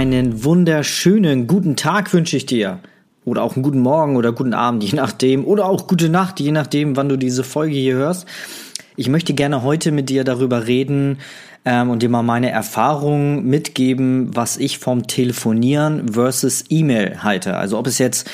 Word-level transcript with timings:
Einen 0.00 0.44
wunderschönen 0.44 1.46
guten 1.46 1.76
Tag 1.76 2.14
wünsche 2.14 2.34
ich 2.34 2.46
dir. 2.46 2.78
Oder 3.26 3.42
auch 3.42 3.54
einen 3.54 3.62
guten 3.62 3.80
Morgen 3.80 4.16
oder 4.16 4.32
guten 4.32 4.54
Abend, 4.54 4.82
je 4.90 4.96
nachdem. 4.96 5.44
Oder 5.44 5.66
auch 5.66 5.86
gute 5.86 6.08
Nacht, 6.08 6.40
je 6.40 6.52
nachdem, 6.52 6.96
wann 6.96 7.10
du 7.10 7.18
diese 7.18 7.44
Folge 7.44 7.74
hier 7.74 7.96
hörst. 7.96 8.26
Ich 8.96 9.10
möchte 9.10 9.34
gerne 9.34 9.62
heute 9.62 9.92
mit 9.92 10.08
dir 10.08 10.24
darüber 10.24 10.66
reden 10.66 11.18
ähm, 11.66 11.90
und 11.90 12.02
dir 12.02 12.08
mal 12.08 12.22
meine 12.22 12.50
Erfahrungen 12.50 13.44
mitgeben, 13.44 14.34
was 14.34 14.56
ich 14.56 14.78
vom 14.78 15.06
Telefonieren 15.06 16.14
versus 16.14 16.64
E-Mail 16.70 17.22
halte. 17.22 17.58
Also 17.58 17.78
ob 17.78 17.86
es 17.86 17.98
jetzt 17.98 18.26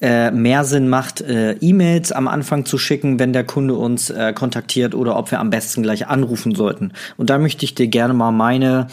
äh, 0.00 0.30
mehr 0.30 0.64
Sinn 0.64 0.88
macht, 0.88 1.20
äh, 1.20 1.52
E-Mails 1.60 2.10
am 2.10 2.26
Anfang 2.26 2.64
zu 2.64 2.76
schicken, 2.76 3.18
wenn 3.18 3.34
der 3.34 3.44
Kunde 3.44 3.74
uns 3.74 4.08
äh, 4.08 4.32
kontaktiert 4.32 4.94
oder 4.94 5.16
ob 5.16 5.30
wir 5.30 5.40
am 5.40 5.50
besten 5.50 5.82
gleich 5.82 6.08
anrufen 6.08 6.54
sollten. 6.54 6.92
Und 7.18 7.30
da 7.30 7.38
möchte 7.38 7.64
ich 7.64 7.74
dir 7.74 7.86
gerne 7.86 8.14
mal 8.14 8.32
meine 8.32 8.88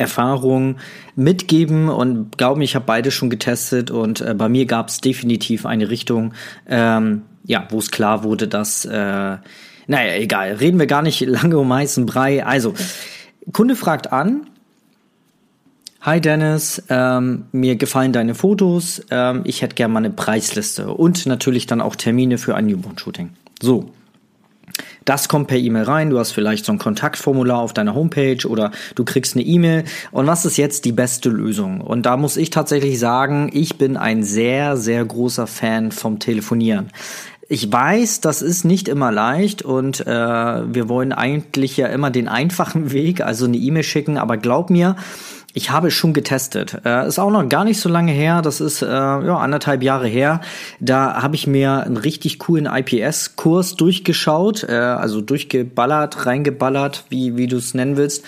Erfahrung 0.00 0.76
mitgeben 1.14 1.88
und 1.88 2.38
glaube 2.38 2.58
mir, 2.58 2.64
ich 2.64 2.74
habe 2.74 2.86
beide 2.86 3.10
schon 3.10 3.30
getestet 3.30 3.90
und 3.90 4.20
äh, 4.20 4.34
bei 4.34 4.48
mir 4.48 4.66
gab 4.66 4.88
es 4.88 5.00
definitiv 5.00 5.66
eine 5.66 5.90
Richtung, 5.90 6.32
ähm, 6.68 7.22
ja, 7.44 7.66
wo 7.68 7.78
es 7.78 7.90
klar 7.90 8.24
wurde, 8.24 8.48
dass, 8.48 8.84
äh, 8.84 8.90
naja, 8.90 10.14
egal, 10.14 10.54
reden 10.54 10.78
wir 10.78 10.86
gar 10.86 11.02
nicht 11.02 11.20
lange 11.26 11.58
um 11.58 11.72
heißen 11.72 12.06
Brei. 12.06 12.44
Also, 12.44 12.74
Kunde 13.52 13.76
fragt 13.76 14.12
an, 14.12 14.46
Hi 16.02 16.18
Dennis, 16.18 16.82
ähm, 16.88 17.44
mir 17.52 17.76
gefallen 17.76 18.14
deine 18.14 18.34
Fotos. 18.34 19.04
Ähm, 19.10 19.42
ich 19.44 19.60
hätte 19.60 19.74
gerne 19.74 19.92
mal 19.92 19.98
eine 19.98 20.08
Preisliste 20.08 20.88
und 20.88 21.26
natürlich 21.26 21.66
dann 21.66 21.82
auch 21.82 21.94
Termine 21.94 22.38
für 22.38 22.54
ein 22.54 22.66
Newborn-Shooting. 22.66 23.30
So. 23.60 23.90
Das 25.04 25.28
kommt 25.28 25.48
per 25.48 25.58
E-Mail 25.58 25.84
rein. 25.84 26.10
Du 26.10 26.18
hast 26.18 26.32
vielleicht 26.32 26.64
so 26.64 26.72
ein 26.72 26.78
Kontaktformular 26.78 27.58
auf 27.58 27.72
deiner 27.72 27.94
Homepage 27.94 28.46
oder 28.46 28.70
du 28.94 29.04
kriegst 29.04 29.34
eine 29.34 29.44
E-Mail. 29.44 29.84
Und 30.10 30.26
was 30.26 30.44
ist 30.44 30.56
jetzt 30.56 30.84
die 30.84 30.92
beste 30.92 31.30
Lösung? 31.30 31.80
Und 31.80 32.06
da 32.06 32.16
muss 32.16 32.36
ich 32.36 32.50
tatsächlich 32.50 32.98
sagen, 32.98 33.50
ich 33.52 33.78
bin 33.78 33.96
ein 33.96 34.22
sehr, 34.22 34.76
sehr 34.76 35.04
großer 35.04 35.46
Fan 35.46 35.92
vom 35.92 36.18
Telefonieren. 36.18 36.90
Ich 37.52 37.72
weiß, 37.72 38.20
das 38.20 38.42
ist 38.42 38.64
nicht 38.64 38.86
immer 38.86 39.10
leicht 39.10 39.62
und 39.62 40.06
äh, 40.06 40.06
wir 40.06 40.88
wollen 40.88 41.12
eigentlich 41.12 41.76
ja 41.76 41.88
immer 41.88 42.10
den 42.10 42.28
einfachen 42.28 42.92
Weg, 42.92 43.22
also 43.22 43.46
eine 43.46 43.56
E-Mail 43.56 43.82
schicken, 43.82 44.18
aber 44.18 44.36
glaub 44.36 44.70
mir, 44.70 44.94
ich 45.52 45.70
habe 45.70 45.90
schon 45.90 46.12
getestet. 46.12 46.80
Äh, 46.84 47.06
ist 47.08 47.18
auch 47.18 47.30
noch 47.30 47.48
gar 47.48 47.64
nicht 47.64 47.80
so 47.80 47.88
lange 47.88 48.12
her. 48.12 48.42
Das 48.42 48.60
ist 48.60 48.82
äh, 48.82 48.86
ja 48.86 49.36
anderthalb 49.36 49.82
Jahre 49.82 50.06
her. 50.06 50.40
Da 50.78 51.22
habe 51.22 51.34
ich 51.34 51.46
mir 51.46 51.84
einen 51.84 51.96
richtig 51.96 52.38
coolen 52.38 52.66
IPS-Kurs 52.66 53.74
durchgeschaut, 53.74 54.64
äh, 54.64 54.72
also 54.72 55.20
durchgeballert, 55.20 56.26
reingeballert, 56.26 57.04
wie 57.08 57.36
wie 57.36 57.46
du 57.46 57.56
es 57.56 57.74
nennen 57.74 57.96
willst 57.96 58.24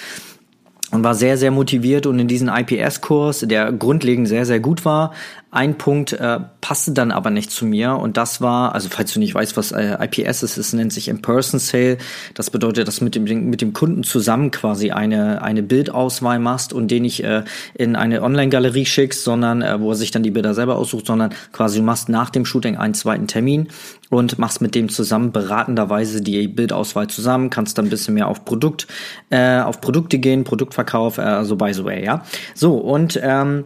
und 0.92 1.02
war 1.02 1.14
sehr, 1.14 1.38
sehr 1.38 1.50
motiviert 1.50 2.06
und 2.06 2.18
in 2.18 2.28
diesen 2.28 2.48
IPS-Kurs, 2.48 3.40
der 3.40 3.72
grundlegend 3.72 4.28
sehr, 4.28 4.44
sehr 4.44 4.60
gut 4.60 4.84
war, 4.84 5.12
ein 5.54 5.76
Punkt 5.76 6.14
äh, 6.14 6.40
passte 6.62 6.92
dann 6.92 7.10
aber 7.10 7.28
nicht 7.28 7.50
zu 7.50 7.66
mir 7.66 7.96
und 7.96 8.16
das 8.16 8.40
war, 8.40 8.74
also 8.74 8.88
falls 8.90 9.12
du 9.12 9.18
nicht 9.18 9.34
weißt, 9.34 9.54
was 9.58 9.70
äh, 9.70 9.98
IPS 10.02 10.42
ist, 10.42 10.56
es 10.56 10.72
nennt 10.72 10.94
sich 10.94 11.08
In-Person 11.08 11.60
Sale. 11.60 11.98
Das 12.32 12.48
bedeutet, 12.48 12.88
dass 12.88 13.02
mit 13.02 13.14
dem 13.14 13.24
mit 13.50 13.60
dem 13.60 13.74
Kunden 13.74 14.02
zusammen 14.02 14.50
quasi 14.50 14.92
eine 14.92 15.42
eine 15.42 15.62
Bildauswahl 15.62 16.38
machst 16.38 16.72
und 16.72 16.90
den 16.90 17.02
nicht 17.02 17.22
äh, 17.22 17.44
in 17.74 17.96
eine 17.96 18.22
Online-Galerie 18.22 18.86
schickst, 18.86 19.24
sondern 19.24 19.60
äh, 19.60 19.78
wo 19.78 19.90
er 19.90 19.94
sich 19.94 20.10
dann 20.10 20.22
die 20.22 20.30
Bilder 20.30 20.54
selber 20.54 20.76
aussucht, 20.76 21.04
sondern 21.04 21.34
quasi 21.52 21.80
du 21.80 21.84
machst 21.84 22.08
nach 22.08 22.30
dem 22.30 22.46
Shooting 22.46 22.78
einen 22.78 22.94
zweiten 22.94 23.26
Termin 23.26 23.68
und 24.08 24.38
machst 24.38 24.62
mit 24.62 24.74
dem 24.74 24.88
zusammen 24.88 25.32
beratenderweise 25.32 26.22
die 26.22 26.48
Bildauswahl 26.48 27.08
zusammen, 27.08 27.50
kannst 27.50 27.76
dann 27.76 27.88
ein 27.88 27.90
bisschen 27.90 28.14
mehr 28.14 28.28
auf 28.28 28.46
Produkt 28.46 28.86
äh, 29.28 29.60
auf 29.60 29.82
Produkte 29.82 30.18
gehen, 30.18 30.44
Produktverkauf, 30.44 31.18
äh, 31.18 31.44
so 31.44 31.56
by 31.56 31.74
the 31.74 31.84
way, 31.84 32.02
ja. 32.02 32.22
So 32.54 32.78
und 32.78 33.20
ähm, 33.22 33.64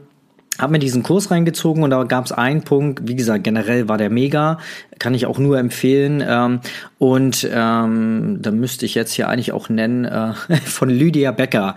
habe 0.59 0.73
mir 0.73 0.79
diesen 0.79 1.03
Kurs 1.03 1.31
reingezogen 1.31 1.83
und 1.83 1.91
da 1.91 2.05
gab 2.05 2.25
es 2.25 2.33
einen 2.33 2.63
Punkt, 2.63 3.07
wie 3.07 3.17
gesagt, 3.17 3.45
generell 3.45 3.89
war 3.89 3.99
der 3.99 4.11
mega, 4.11 4.59
kann 4.99 5.15
ich 5.15 5.27
auch 5.27 5.39
nur 5.39 5.59
empfehlen. 5.59 6.25
Ähm, 6.27 6.61
und 6.99 7.49
ähm, 7.51 8.39
da 8.41 8.51
müsste 8.51 8.87
ich 8.87 8.95
jetzt 8.95 9.13
hier 9.13 9.29
eigentlich 9.29 9.53
auch 9.53 9.69
nennen, 9.69 10.05
äh, 10.05 10.33
von 10.65 10.89
Lydia 10.89 11.33
Becker. 11.33 11.75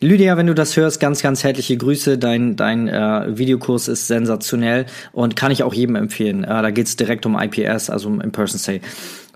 Lydia, 0.00 0.36
wenn 0.36 0.48
du 0.48 0.54
das 0.54 0.76
hörst, 0.76 0.98
ganz, 0.98 1.22
ganz 1.22 1.44
herzliche 1.44 1.76
Grüße. 1.76 2.18
Dein, 2.18 2.56
dein 2.56 2.88
äh, 2.88 3.38
Videokurs 3.38 3.86
ist 3.86 4.08
sensationell 4.08 4.86
und 5.12 5.36
kann 5.36 5.52
ich 5.52 5.62
auch 5.62 5.74
jedem 5.74 5.94
empfehlen. 5.94 6.42
Äh, 6.42 6.48
da 6.48 6.70
geht's 6.70 6.96
direkt 6.96 7.24
um 7.24 7.38
IPS, 7.38 7.88
also 7.88 8.08
um 8.08 8.20
In-Person 8.20 8.58
Stay. 8.58 8.80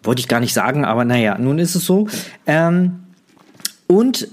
Wollte 0.03 0.21
ich 0.21 0.29
gar 0.29 0.41
nicht 0.41 0.55
sagen, 0.55 0.85
aber 0.85 1.05
naja, 1.05 1.39
nun 1.39 1.59
ist 1.59 1.77
es 1.77 1.85
so. 1.85 2.09
Ähm, 2.47 3.01
und 3.87 4.29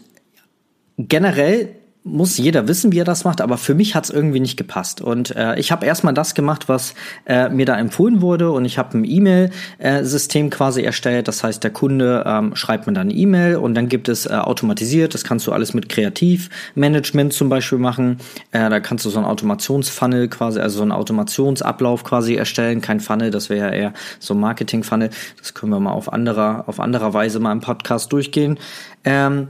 generell 0.98 1.76
muss 2.04 2.38
jeder 2.38 2.68
wissen, 2.68 2.92
wie 2.92 3.00
er 3.00 3.06
das 3.06 3.24
macht, 3.24 3.40
aber 3.40 3.58
für 3.58 3.76
mich 3.76 3.96
hat 3.96 4.06
es 4.06 4.10
irgendwie 4.10 4.42
nicht 4.42 4.58
gepasst. 4.58 5.00
Und 5.02 5.36
äh, 5.36 5.58
ich 5.58 5.72
habe 5.72 5.86
erstmal 5.86 6.14
das 6.14 6.36
gemacht, 6.36 6.68
was 6.68 6.96
äh, 7.26 7.48
mir 7.50 7.66
da 7.66 7.78
empfohlen 7.78 8.22
wurde 8.22 8.52
und 8.52 8.66
ich 8.66 8.78
habe 8.78 8.98
ein 8.98 9.06
E-Mail-System 9.06 10.50
quasi 10.50 10.82
erstellt. 10.82 11.30
Das 11.30 11.44
heißt, 11.44 11.64
der 11.64 11.72
Kunde 11.72 12.24
ähm, 12.26 12.56
schreibt 12.56 12.88
mir 12.88 12.94
dann 12.94 13.10
eine 13.10 13.14
E-Mail 13.14 13.56
und 13.56 13.76
dann 13.76 13.88
gibt 13.88 14.10
es 14.10 14.26
äh, 14.26 14.34
automatisiert, 14.34 15.14
das 15.14 15.24
kannst 15.24 15.48
du 15.48 15.54
alles 15.54 15.74
mit 15.74 15.88
Kreativmanagement 15.88 17.32
zum 17.32 17.48
Beispiel 17.48 17.80
machen. 17.80 18.18
Äh, 18.52 18.70
da 18.70 18.82
kannst 18.82 19.06
du 19.06 19.10
so 19.10 19.20
ein 19.20 19.26
Automationsfunnel 19.26 20.28
quasi, 20.28 20.60
also 20.60 20.78
so 20.78 20.82
einen 20.84 20.92
Automationsablauf 20.92 22.04
quasi 22.04 22.36
erstellen. 22.36 22.82
Kein 22.82 23.00
Funnel, 23.00 23.32
das 23.32 23.50
wäre 23.50 23.68
ja 23.68 23.74
eher 23.74 23.94
so 24.20 24.34
ein 24.34 24.42
Marketing-Funnel. 24.42 25.10
Das 25.40 25.54
können 25.54 25.72
wir 25.72 25.80
mal 25.80 25.92
auf 25.92 26.12
anderer, 26.12 26.66
auf 26.68 26.82
anderer 26.82 27.14
Weise 27.14 27.40
mal 27.40 27.54
im 27.54 27.62
Podcast 27.62 28.12
durchgehen. 28.12 28.60
Ähm, 29.06 29.48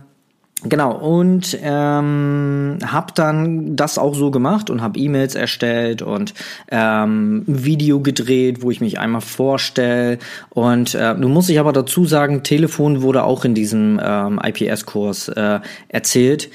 Genau, 0.66 0.94
und 0.94 1.58
ähm, 1.62 2.78
habe 2.86 3.14
dann 3.16 3.76
das 3.76 3.98
auch 3.98 4.16
so 4.16 4.32
gemacht 4.32 4.70
und 4.70 4.82
habe 4.82 4.98
E-Mails 4.98 5.36
erstellt 5.36 6.02
und 6.02 6.34
ähm, 6.72 7.44
ein 7.48 7.66
Video 7.66 8.00
gedreht, 8.00 8.62
wo 8.62 8.72
ich 8.72 8.80
mich 8.80 8.98
einmal 8.98 9.22
vorstelle. 9.22 10.20
Und 10.50 10.96
äh, 10.96 11.16
nun 11.16 11.34
muss 11.34 11.50
ich 11.50 11.60
aber 11.60 11.74
dazu 11.74 12.06
sagen, 12.06 12.44
Telefon 12.44 13.02
wurde 13.02 13.24
auch 13.24 13.44
in 13.44 13.56
diesem 13.56 14.00
ähm, 14.02 14.40
IPS-Kurs 14.42 15.28
äh, 15.30 15.60
erzählt. 15.90 16.50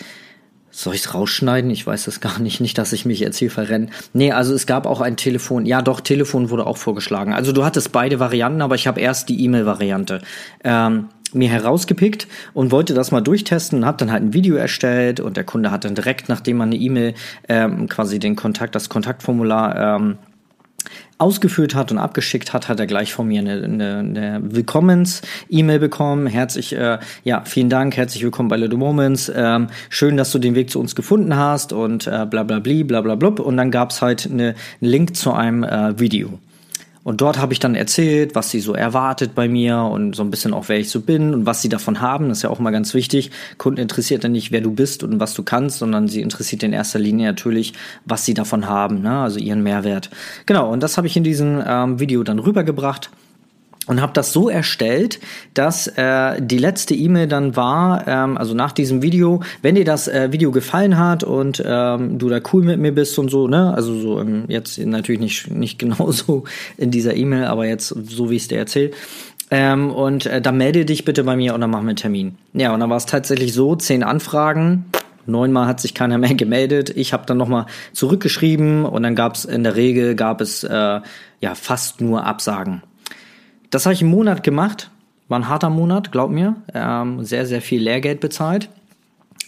Soll 0.71 0.95
ich 0.95 1.01
es 1.01 1.15
rausschneiden? 1.15 1.71
Ich 1.71 1.85
weiß 1.87 2.07
es 2.07 2.21
gar 2.23 2.39
nicht. 2.39 2.61
Nicht, 2.61 2.79
dass 2.79 2.93
ich 2.93 3.05
mich 3.05 3.19
jetzt 3.19 3.37
hier 3.37 3.51
verrenne. 3.51 3.89
Nee, 4.13 4.33
also 4.33 4.55
es 4.55 4.67
gab 4.67 4.87
auch 4.87 5.01
ein 5.01 5.17
Telefon. 5.17 5.67
Ja, 5.67 5.83
doch, 5.83 6.01
Telefon 6.01 6.51
wurde 6.51 6.67
auch 6.67 6.77
vorgeschlagen. 6.77 7.35
Also 7.35 7.53
du 7.53 7.65
hattest 7.65 7.93
beide 7.93 8.21
Varianten, 8.21 8.63
aber 8.63 8.77
ich 8.77 8.87
habe 8.87 9.01
erst 9.01 9.29
die 9.29 9.45
E-Mail-Variante. 9.45 10.23
Ähm, 10.63 11.09
mir 11.33 11.49
herausgepickt 11.49 12.27
und 12.55 12.71
wollte 12.71 12.95
das 12.95 13.11
mal 13.11 13.21
durchtesten 13.21 13.81
und 13.81 13.87
habe 13.87 13.99
dann 13.99 14.13
halt 14.13 14.23
ein 14.23 14.35
Video 14.35 14.57
erstellt 14.57 15.21
und 15.21 15.37
der 15.37 15.45
Kunde 15.45 15.71
hat 15.71 15.85
dann 15.85 15.95
direkt, 15.95 16.29
nachdem 16.29 16.59
man 16.59 16.69
eine 16.69 16.77
E-Mail 16.77 17.15
ähm, 17.49 17.89
quasi 17.89 18.19
den 18.19 18.37
Kontakt, 18.37 18.75
das 18.75 18.89
Kontaktformular 18.89 19.97
ähm, 19.97 20.19
ausgeführt 21.19 21.75
hat 21.75 21.91
und 21.91 21.99
abgeschickt 21.99 22.53
hat, 22.53 22.69
hat 22.69 22.79
er 22.79 22.87
gleich 22.87 23.13
von 23.13 23.27
mir 23.27 23.41
eine, 23.41 23.63
eine, 23.65 23.99
eine 23.99 24.41
Willkommens-E-Mail 24.43 25.81
bekommen. 25.81 26.27
Herzlich, 26.27 26.75
äh, 26.75 26.99
ja, 27.25 27.43
vielen 27.45 27.69
Dank, 27.69 27.97
herzlich 27.97 28.23
willkommen 28.23 28.49
bei 28.49 28.57
Little 28.57 28.79
Moments. 28.79 29.31
Ähm, 29.35 29.67
schön, 29.91 30.17
dass 30.17 30.31
du 30.31 30.39
den 30.39 30.55
Weg 30.55 30.71
zu 30.71 30.79
uns 30.79 30.95
gefunden 30.95 31.37
hast 31.37 31.73
und 31.73 32.07
äh, 32.07 32.25
bla 32.25 32.45
bla 32.45 32.61
bla 32.61 33.01
bla 33.01 33.15
bla. 33.17 33.29
Und 33.29 33.57
dann 33.57 33.71
gab's 33.71 34.01
halt 34.01 34.29
eine, 34.31 34.55
einen 34.81 34.91
Link 34.91 35.17
zu 35.17 35.33
einem 35.33 35.65
äh, 35.65 35.99
Video. 35.99 36.39
Und 37.09 37.23
dort 37.23 37.39
habe 37.39 37.55
ich 37.55 37.59
dann 37.59 37.75
erzählt, 37.75 38.35
was 38.35 38.51
sie 38.51 38.61
so 38.61 38.75
erwartet 38.75 39.35
bei 39.35 39.49
mir 39.49 39.79
und 39.79 40.15
so 40.15 40.23
ein 40.23 40.31
bisschen 40.31 40.53
auch, 40.53 40.69
wer 40.69 40.79
ich 40.79 40.91
so 40.91 41.01
bin 41.01 41.33
und 41.33 41.47
was 41.47 41.63
sie 41.63 41.71
davon 41.71 42.03
haben. 42.03 42.29
Das 42.29 42.37
ist 42.37 42.43
ja 42.43 42.51
auch 42.51 42.59
mal 42.59 42.71
ganz 42.71 42.93
wichtig. 42.93 43.31
Kunden 43.57 43.81
interessiert 43.81 44.25
ja 44.25 44.29
nicht, 44.29 44.53
wer 44.53 44.61
du 44.61 44.73
bist 44.73 45.03
und 45.03 45.19
was 45.19 45.33
du 45.33 45.43
kannst, 45.43 45.79
sondern 45.79 46.09
sie 46.09 46.21
interessiert 46.21 46.63
in 46.65 46.75
erster 46.75 46.99
Linie 46.99 47.29
natürlich, 47.29 47.73
was 48.05 48.27
sie 48.27 48.35
davon 48.35 48.69
haben, 48.69 49.01
ne? 49.01 49.21
also 49.21 49.39
ihren 49.39 49.63
Mehrwert. 49.63 50.11
Genau, 50.45 50.71
und 50.71 50.83
das 50.83 50.99
habe 50.99 51.07
ich 51.07 51.17
in 51.17 51.25
diesem 51.25 51.63
ähm, 51.67 51.99
Video 51.99 52.23
dann 52.25 52.41
rübergebracht 52.41 53.09
und 53.89 54.01
habe 54.01 54.13
das 54.13 54.33
so 54.33 54.49
erstellt, 54.49 55.19
dass 55.55 55.89
äh, 55.89 56.41
die 56.41 56.59
letzte 56.59 56.95
E-Mail 56.95 57.27
dann 57.27 57.57
war, 57.57 58.07
ähm, 58.07 58.39
also 58.39 58.55
nach 58.55 58.71
diesem 58.71 59.03
Video, 59.03 59.43
wenn 59.63 59.75
dir 59.75 59.85
das 59.85 60.07
äh, 60.07 60.31
Video 60.31 60.53
gefallen 60.53 60.97
hat 60.99 61.25
und 61.25 61.63
ähm, 61.67 62.19
du 62.19 62.29
da 62.29 62.41
cool 62.53 62.63
mit 62.63 62.79
mir 62.79 62.93
bist 62.95 63.19
und 63.19 63.31
so, 63.31 63.49
ne, 63.49 63.75
also 63.75 63.99
so 63.99 64.21
ähm, 64.21 64.45
jetzt 64.47 64.79
natürlich 64.79 65.21
nicht 65.21 65.51
nicht 65.51 65.79
genauso 65.89 66.45
in 66.77 66.91
dieser 66.91 67.17
E-Mail, 67.17 67.47
aber 67.47 67.67
jetzt 67.67 67.89
so 67.89 68.31
wie 68.31 68.37
ich 68.37 68.43
es 68.43 68.49
dir 68.49 68.59
erzähle. 68.59 68.93
Ähm, 69.51 69.91
und 69.91 70.27
äh, 70.27 70.43
dann 70.43 70.59
melde 70.59 70.85
dich 70.85 71.07
bitte 71.07 71.25
bei 71.25 71.35
mir 71.35 71.55
und 71.55 71.63
dann 71.63 71.71
machen 71.71 71.85
wir 71.85 71.91
einen 71.91 71.97
Termin. 71.97 72.37
Ja, 72.53 72.75
und 72.75 72.81
dann 72.81 72.91
war 72.91 72.99
es 72.99 73.07
tatsächlich 73.07 73.55
so, 73.55 73.77
zehn 73.77 74.03
Anfragen, 74.03 74.85
neunmal 75.25 75.67
hat 75.67 75.81
sich 75.81 75.95
keiner 75.95 76.19
mehr 76.19 76.35
gemeldet. 76.35 76.91
Ich 76.95 77.15
habe 77.15 77.25
dann 77.27 77.39
nochmal 77.39 77.67
zurückgeschrieben 77.93 78.85
und 78.85 79.03
dann 79.03 79.15
gab 79.15 79.35
es 79.35 79.47
in 79.47 79.65
der 79.65 79.77
Regel 79.77 80.15
gab 80.15 80.43
es 80.43 80.65
äh, 80.65 81.01
ja 81.41 81.55
fast 81.55 82.01
nur 82.03 82.25
Absagen. 82.25 82.83
Das 83.71 83.87
habe 83.87 83.95
ich 83.95 84.03
einen 84.03 84.11
Monat 84.11 84.43
gemacht. 84.43 84.91
War 85.29 85.39
ein 85.39 85.49
harter 85.49 85.71
Monat, 85.71 86.11
glaub 86.11 86.31
mir. 86.31 86.57
Ähm, 86.73 87.25
sehr, 87.25 87.47
sehr 87.47 87.61
viel 87.61 87.83
Lehrgeld 87.83 88.21
bezahlt. 88.21 88.71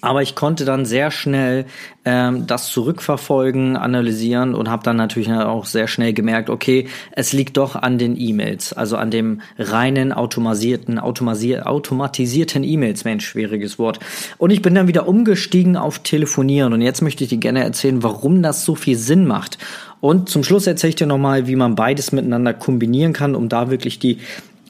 Aber 0.02 0.22
ich 0.22 0.34
konnte 0.34 0.64
dann 0.64 0.86
sehr 0.86 1.10
schnell 1.10 1.66
ähm, 2.06 2.46
das 2.46 2.70
zurückverfolgen, 2.70 3.76
analysieren 3.76 4.54
und 4.54 4.70
habe 4.70 4.82
dann 4.82 4.96
natürlich 4.96 5.30
auch 5.30 5.66
sehr 5.66 5.88
schnell 5.88 6.14
gemerkt, 6.14 6.48
okay, 6.48 6.88
es 7.12 7.34
liegt 7.34 7.58
doch 7.58 7.76
an 7.76 7.98
den 7.98 8.18
E-Mails, 8.18 8.72
also 8.72 8.96
an 8.96 9.10
dem 9.10 9.42
reinen 9.58 10.12
automatisierten, 10.12 10.98
automasier 10.98 11.66
automatisierten 11.66 12.64
E-Mails. 12.64 13.04
Mensch, 13.04 13.26
schwieriges 13.26 13.78
Wort. 13.78 14.00
Und 14.38 14.50
ich 14.50 14.62
bin 14.62 14.74
dann 14.74 14.88
wieder 14.88 15.06
umgestiegen 15.06 15.76
auf 15.76 15.98
Telefonieren. 15.98 16.72
Und 16.72 16.80
jetzt 16.80 17.02
möchte 17.02 17.24
ich 17.24 17.30
dir 17.30 17.38
gerne 17.38 17.62
erzählen, 17.62 18.02
warum 18.02 18.42
das 18.42 18.64
so 18.64 18.74
viel 18.74 18.96
Sinn 18.96 19.26
macht. 19.26 19.58
Und 20.00 20.30
zum 20.30 20.44
Schluss 20.44 20.66
erzähle 20.66 20.90
ich 20.90 20.96
dir 20.96 21.06
nochmal, 21.06 21.46
wie 21.46 21.56
man 21.56 21.74
beides 21.74 22.12
miteinander 22.12 22.54
kombinieren 22.54 23.12
kann, 23.12 23.34
um 23.34 23.50
da 23.50 23.70
wirklich 23.70 23.98
die 23.98 24.18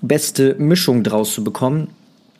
beste 0.02 0.56
Mischung 0.58 1.04
draus 1.04 1.34
zu 1.34 1.44
bekommen 1.44 1.88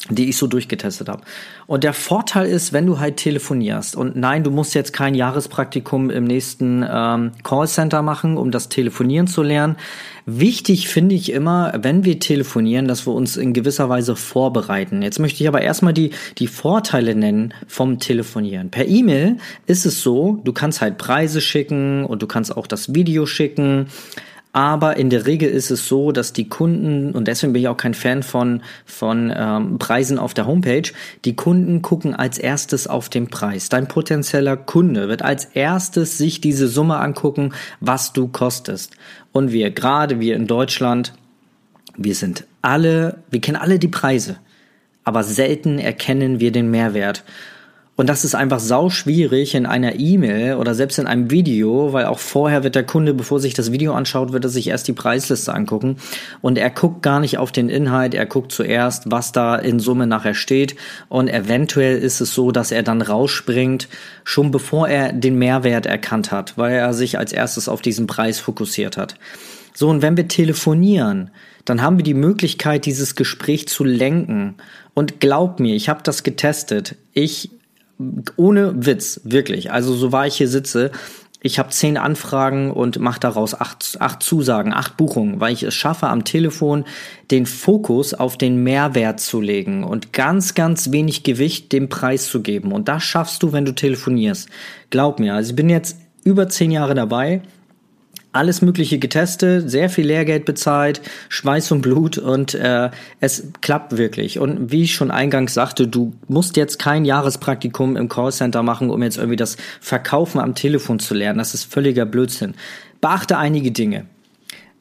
die 0.08 0.29
ich 0.31 0.37
so 0.37 0.47
durchgetestet 0.47 1.08
habe. 1.08 1.23
Und 1.67 1.85
der 1.85 1.93
Vorteil 1.93 2.47
ist, 2.47 2.73
wenn 2.73 2.87
du 2.87 2.99
halt 2.99 3.19
telefonierst 3.19 3.94
und 3.94 4.17
nein, 4.17 4.43
du 4.43 4.50
musst 4.50 4.75
jetzt 4.75 4.93
kein 4.93 5.14
Jahrespraktikum 5.14 6.08
im 6.08 6.25
nächsten 6.25 6.85
ähm, 6.88 7.32
Callcenter 7.43 8.00
machen, 8.02 8.38
um 8.38 8.50
das 8.50 8.69
Telefonieren 8.69 9.26
zu 9.26 9.43
lernen. 9.43 9.76
Wichtig 10.25 10.88
finde 10.88 11.14
ich 11.14 11.32
immer, 11.32 11.73
wenn 11.82 12.05
wir 12.05 12.19
telefonieren, 12.19 12.88
dass 12.88 13.06
wir 13.06 13.12
uns 13.12 13.37
in 13.37 13.52
gewisser 13.52 13.88
Weise 13.88 14.17
vorbereiten. 14.17 15.02
Jetzt 15.02 15.19
möchte 15.19 15.43
ich 15.43 15.49
aber 15.49 15.61
erstmal 15.61 15.93
die, 15.93 16.11
die 16.38 16.46
Vorteile 16.46 17.14
nennen 17.14 17.53
vom 17.67 17.99
Telefonieren. 17.99 18.70
Per 18.70 18.87
E-Mail 18.87 19.37
ist 19.67 19.87
es 19.87 20.03
so, 20.03 20.41
du 20.44 20.53
kannst 20.53 20.81
halt 20.81 20.99
Preise 20.99 21.41
schicken 21.41 22.05
und 22.05 22.23
du 22.23 22.26
kannst 22.26 22.56
auch 22.56 22.67
das 22.67 22.94
Video 22.94 23.26
schicken. 23.26 23.87
Aber 24.52 24.97
in 24.97 25.11
der 25.11 25.26
Regel 25.26 25.49
ist 25.49 25.70
es 25.70 25.87
so, 25.87 26.11
dass 26.11 26.32
die 26.32 26.49
Kunden, 26.49 27.12
und 27.12 27.29
deswegen 27.29 27.52
bin 27.52 27.62
ich 27.62 27.69
auch 27.69 27.76
kein 27.76 27.94
Fan 27.94 28.25
von, 28.25 28.62
von 28.85 29.32
ähm, 29.35 29.79
Preisen 29.79 30.19
auf 30.19 30.35
der 30.35 30.47
Homepage, 30.47 30.91
die 31.25 31.37
Kunden 31.37 31.82
gucken 31.82 32.17
als 32.17 32.37
erstes 32.37 32.88
auf 32.88 33.08
den 33.08 33.29
Preis. 33.29 33.69
Dein 33.69 33.87
potenzieller 33.87 34.56
Kunde 34.56 35.08
wird 35.08 35.23
als 35.23 35.44
erstes 35.44 36.19
sich 36.19 36.41
diese 36.41 36.67
Summe 36.67 36.99
angucken, 36.99 37.52
was 37.79 38.12
du 38.12 38.26
kostest. 38.26 38.97
Und 39.31 39.52
wir, 39.52 39.70
gerade 39.70 40.19
wir 40.19 40.35
in 40.35 40.49
Deutschland, 40.49 41.12
wir 41.96 42.17
sind 42.17 42.44
alle, 42.61 43.19
wir 43.31 43.41
kennen 43.41 43.56
alle 43.56 43.79
die 43.79 43.88
Preise, 43.88 44.38
aber 45.05 45.23
selten 45.23 45.79
erkennen 45.79 46.41
wir 46.41 46.50
den 46.50 46.70
Mehrwert. 46.73 47.23
Und 48.00 48.06
das 48.06 48.25
ist 48.25 48.35
einfach 48.35 48.61
sau 48.61 48.88
schwierig 48.88 49.55
in 49.55 49.67
einer 49.67 49.99
E-Mail 49.99 50.55
oder 50.55 50.75
selbst 50.75 50.99
in 50.99 51.06
einem 51.06 51.31
Video, 51.31 51.93
weil 51.93 52.06
auch 52.06 52.19
vorher 52.19 52.64
wird 52.64 52.75
der 52.75 52.87
Kunde, 52.87 53.12
bevor 53.12 53.41
sich 53.41 53.52
das 53.52 53.73
Video 53.73 53.93
anschaut, 53.93 54.32
wird 54.32 54.43
er 54.43 54.49
sich 54.49 54.69
erst 54.69 54.88
die 54.88 54.94
Preisliste 54.94 55.52
angucken. 55.52 55.97
Und 56.41 56.56
er 56.56 56.70
guckt 56.70 57.02
gar 57.02 57.20
nicht 57.20 57.37
auf 57.37 57.52
den 57.52 57.69
Inhalt, 57.69 58.14
er 58.14 58.25
guckt 58.25 58.52
zuerst, 58.52 59.11
was 59.11 59.32
da 59.32 59.55
in 59.55 59.81
Summe 59.81 60.06
nachher 60.06 60.32
steht. 60.32 60.76
Und 61.11 61.29
eventuell 61.29 61.99
ist 61.99 62.23
es 62.23 62.32
so, 62.32 62.52
dass 62.52 62.73
er 62.73 62.82
dann 62.82 63.02
rausspringt, 63.02 63.87
schon 64.25 64.50
bevor 64.50 64.88
er 64.88 65.12
den 65.12 65.37
Mehrwert 65.38 65.85
erkannt 65.85 66.32
hat, 66.32 66.56
weil 66.56 66.76
er 66.76 66.94
sich 66.94 67.19
als 67.19 67.35
erstes 67.35 67.69
auf 67.69 67.82
diesen 67.82 68.06
Preis 68.06 68.41
fokussiert 68.41 68.96
hat. 68.96 69.17
So, 69.75 69.91
und 69.91 70.00
wenn 70.00 70.17
wir 70.17 70.26
telefonieren, 70.26 71.32
dann 71.67 71.82
haben 71.82 71.99
wir 71.99 72.05
die 72.05 72.14
Möglichkeit, 72.14 72.87
dieses 72.87 73.14
Gespräch 73.14 73.69
zu 73.69 73.85
lenken. 73.85 74.55
Und 74.94 75.20
glaub 75.20 75.61
mir, 75.61 75.75
ich 75.75 75.91
habe 75.91 76.00
das 76.03 76.23
getestet. 76.23 76.96
Ich 77.12 77.60
ohne 78.37 78.87
Witz, 78.87 79.20
wirklich. 79.25 79.73
Also 79.73 79.94
so 79.94 80.12
war 80.12 80.26
ich 80.26 80.37
hier 80.37 80.49
sitze, 80.49 80.91
ich 81.43 81.58
habe 81.58 81.70
zehn 81.70 81.97
Anfragen 81.97 82.70
und 82.70 82.99
mache 82.99 83.20
daraus 83.20 83.58
acht, 83.58 83.97
acht 83.99 84.23
Zusagen, 84.23 84.75
acht 84.75 84.99
Buchungen, 84.99 85.41
weil 85.41 85.55
ich 85.55 85.62
es 85.62 85.75
schaffe, 85.75 86.08
am 86.08 86.25
Telefon 86.25 86.85
den 87.31 87.47
Fokus 87.47 88.12
auf 88.12 88.37
den 88.37 88.62
Mehrwert 88.62 89.20
zu 89.20 89.41
legen 89.41 89.82
und 89.82 90.12
ganz, 90.12 90.55
ganz 90.55 90.93
wenig 90.93 91.23
Gewicht 91.23 91.73
dem 91.73 91.88
Preis 91.88 92.26
zu 92.26 92.43
geben. 92.43 92.73
Und 92.73 92.88
das 92.88 93.02
schaffst 93.05 93.43
du, 93.43 93.52
wenn 93.52 93.64
du 93.64 93.75
telefonierst. 93.75 94.50
Glaub 94.91 95.19
mir, 95.19 95.35
also 95.35 95.50
ich 95.50 95.56
bin 95.56 95.70
jetzt 95.70 95.96
über 96.25 96.49
zehn 96.50 96.70
Jahre 96.70 96.94
dabei 96.94 97.41
alles 98.32 98.62
Mögliche 98.62 98.99
getestet, 98.99 99.71
sehr 99.71 99.91
viel 99.91 100.06
Lehrgeld 100.06 100.44
bezahlt, 100.44 101.00
Schweiß 101.29 101.73
und 101.73 101.82
Blut 101.82 102.19
und 102.19 102.55
äh, 102.55 102.91
es 103.19 103.49
klappt 103.61 103.97
wirklich. 103.97 104.38
Und 104.38 104.71
wie 104.71 104.82
ich 104.82 104.94
schon 104.94 105.11
eingangs 105.11 105.55
sagte, 105.55 105.88
du 105.88 106.12
musst 106.29 106.56
jetzt 106.56 106.79
kein 106.79 107.05
Jahrespraktikum 107.05 107.97
im 107.97 108.09
Callcenter 108.09 108.62
machen, 108.62 108.91
um 108.91 109.03
jetzt 109.03 109.17
irgendwie 109.17 109.37
das 109.37 109.56
Verkaufen 109.81 110.41
am 110.41 110.55
Telefon 110.55 111.00
zu 111.00 111.15
lernen. 111.15 111.38
Das 111.38 111.55
ist 111.55 111.65
völliger 111.65 112.06
Blödsinn. 112.06 112.55
Beachte 113.00 113.38
einige 113.38 113.73
Dinge. 113.73 114.06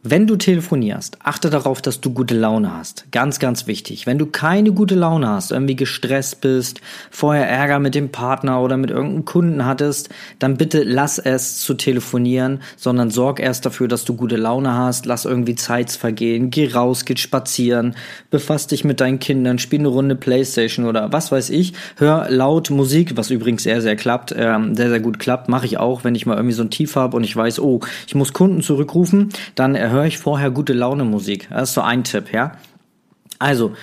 Wenn 0.01 0.28
du 0.28 0.38
telefonierst, 0.38 1.18
achte 1.22 1.50
darauf, 1.50 1.81
dass 1.81 2.00
du 2.00 2.13
gute 2.13 2.34
Laune 2.34 2.74
hast. 2.74 3.12
Ganz, 3.12 3.38
ganz 3.38 3.68
wichtig. 3.68 4.07
Wenn 4.07 4.18
du 4.18 4.28
keine 4.28 4.72
gute 4.72 4.96
Laune 4.96 5.28
hast, 5.28 5.51
irgendwie 5.51 5.75
gestresst 5.75 6.40
bist, 6.40 6.80
vorher 7.12 7.50
Ärger 7.50 7.80
mit 7.80 7.96
dem 7.96 8.07
Partner 8.07 8.62
oder 8.62 8.78
mit 8.78 8.92
irgendeinem 8.92 9.25
Kunden 9.25 9.66
hattest, 9.66 10.07
dann 10.40 10.56
bitte 10.56 10.84
lass 10.84 11.19
es 11.19 11.60
zu 11.60 11.74
telefonieren, 11.74 12.62
sondern 12.78 13.12
sorg 13.12 13.42
erst 13.42 13.66
dafür, 13.66 13.90
dass 13.90 14.06
du 14.06 14.16
gute 14.16 14.38
Laune 14.38 14.74
hast. 14.74 15.06
Lass 15.06 15.25
irgendwie 15.25 15.56
Zeit 15.56 15.92
vergehen. 15.92 16.50
Geh 16.50 16.72
raus, 16.72 17.04
geh 17.04 17.18
spazieren, 17.18 17.94
befass 18.30 18.68
dich 18.68 18.86
mit 18.86 19.01
deinen 19.01 19.19
Kindern, 19.19 19.60
spiel 19.60 19.80
eine 19.80 19.90
Runde 19.90 20.16
Playstation 20.16 20.86
oder 20.86 21.12
was 21.12 21.30
weiß 21.30 21.50
ich. 21.50 21.74
Hör 21.98 22.30
laut 22.30 22.69
Musik, 22.69 23.18
was 23.18 23.31
übrigens 23.31 23.63
sehr, 23.63 23.81
sehr 23.81 23.98
klappt, 23.98 24.34
ähm, 24.38 24.75
sehr, 24.75 24.88
sehr 24.88 25.01
gut 25.01 25.19
klappt. 25.19 25.50
Mache 25.50 25.66
ich 25.66 25.78
auch, 25.78 26.06
wenn 26.06 26.16
ich 26.16 26.25
mal 26.25 26.38
irgendwie 26.38 26.56
so 26.56 26.63
ein 26.63 26.69
Tief 26.69 26.96
habe 26.96 27.18
und 27.18 27.25
ich 27.25 27.36
weiß, 27.36 27.60
oh, 27.60 27.81
ich 28.07 28.16
muss 28.16 28.31
Kunden 28.31 28.62
zurückrufen, 28.62 29.28
dann 29.56 29.75
höre 29.89 30.06
ich 30.06 30.18
vorher 30.18 30.51
gute 30.51 30.74
Laune 30.74 31.03
Musik. 31.06 31.47
Das 31.50 31.69
ist 31.69 31.75
so 31.75 31.81
ein 31.81 32.03
Tipp, 32.03 32.31
ja. 32.31 32.53
Also, 33.39 33.74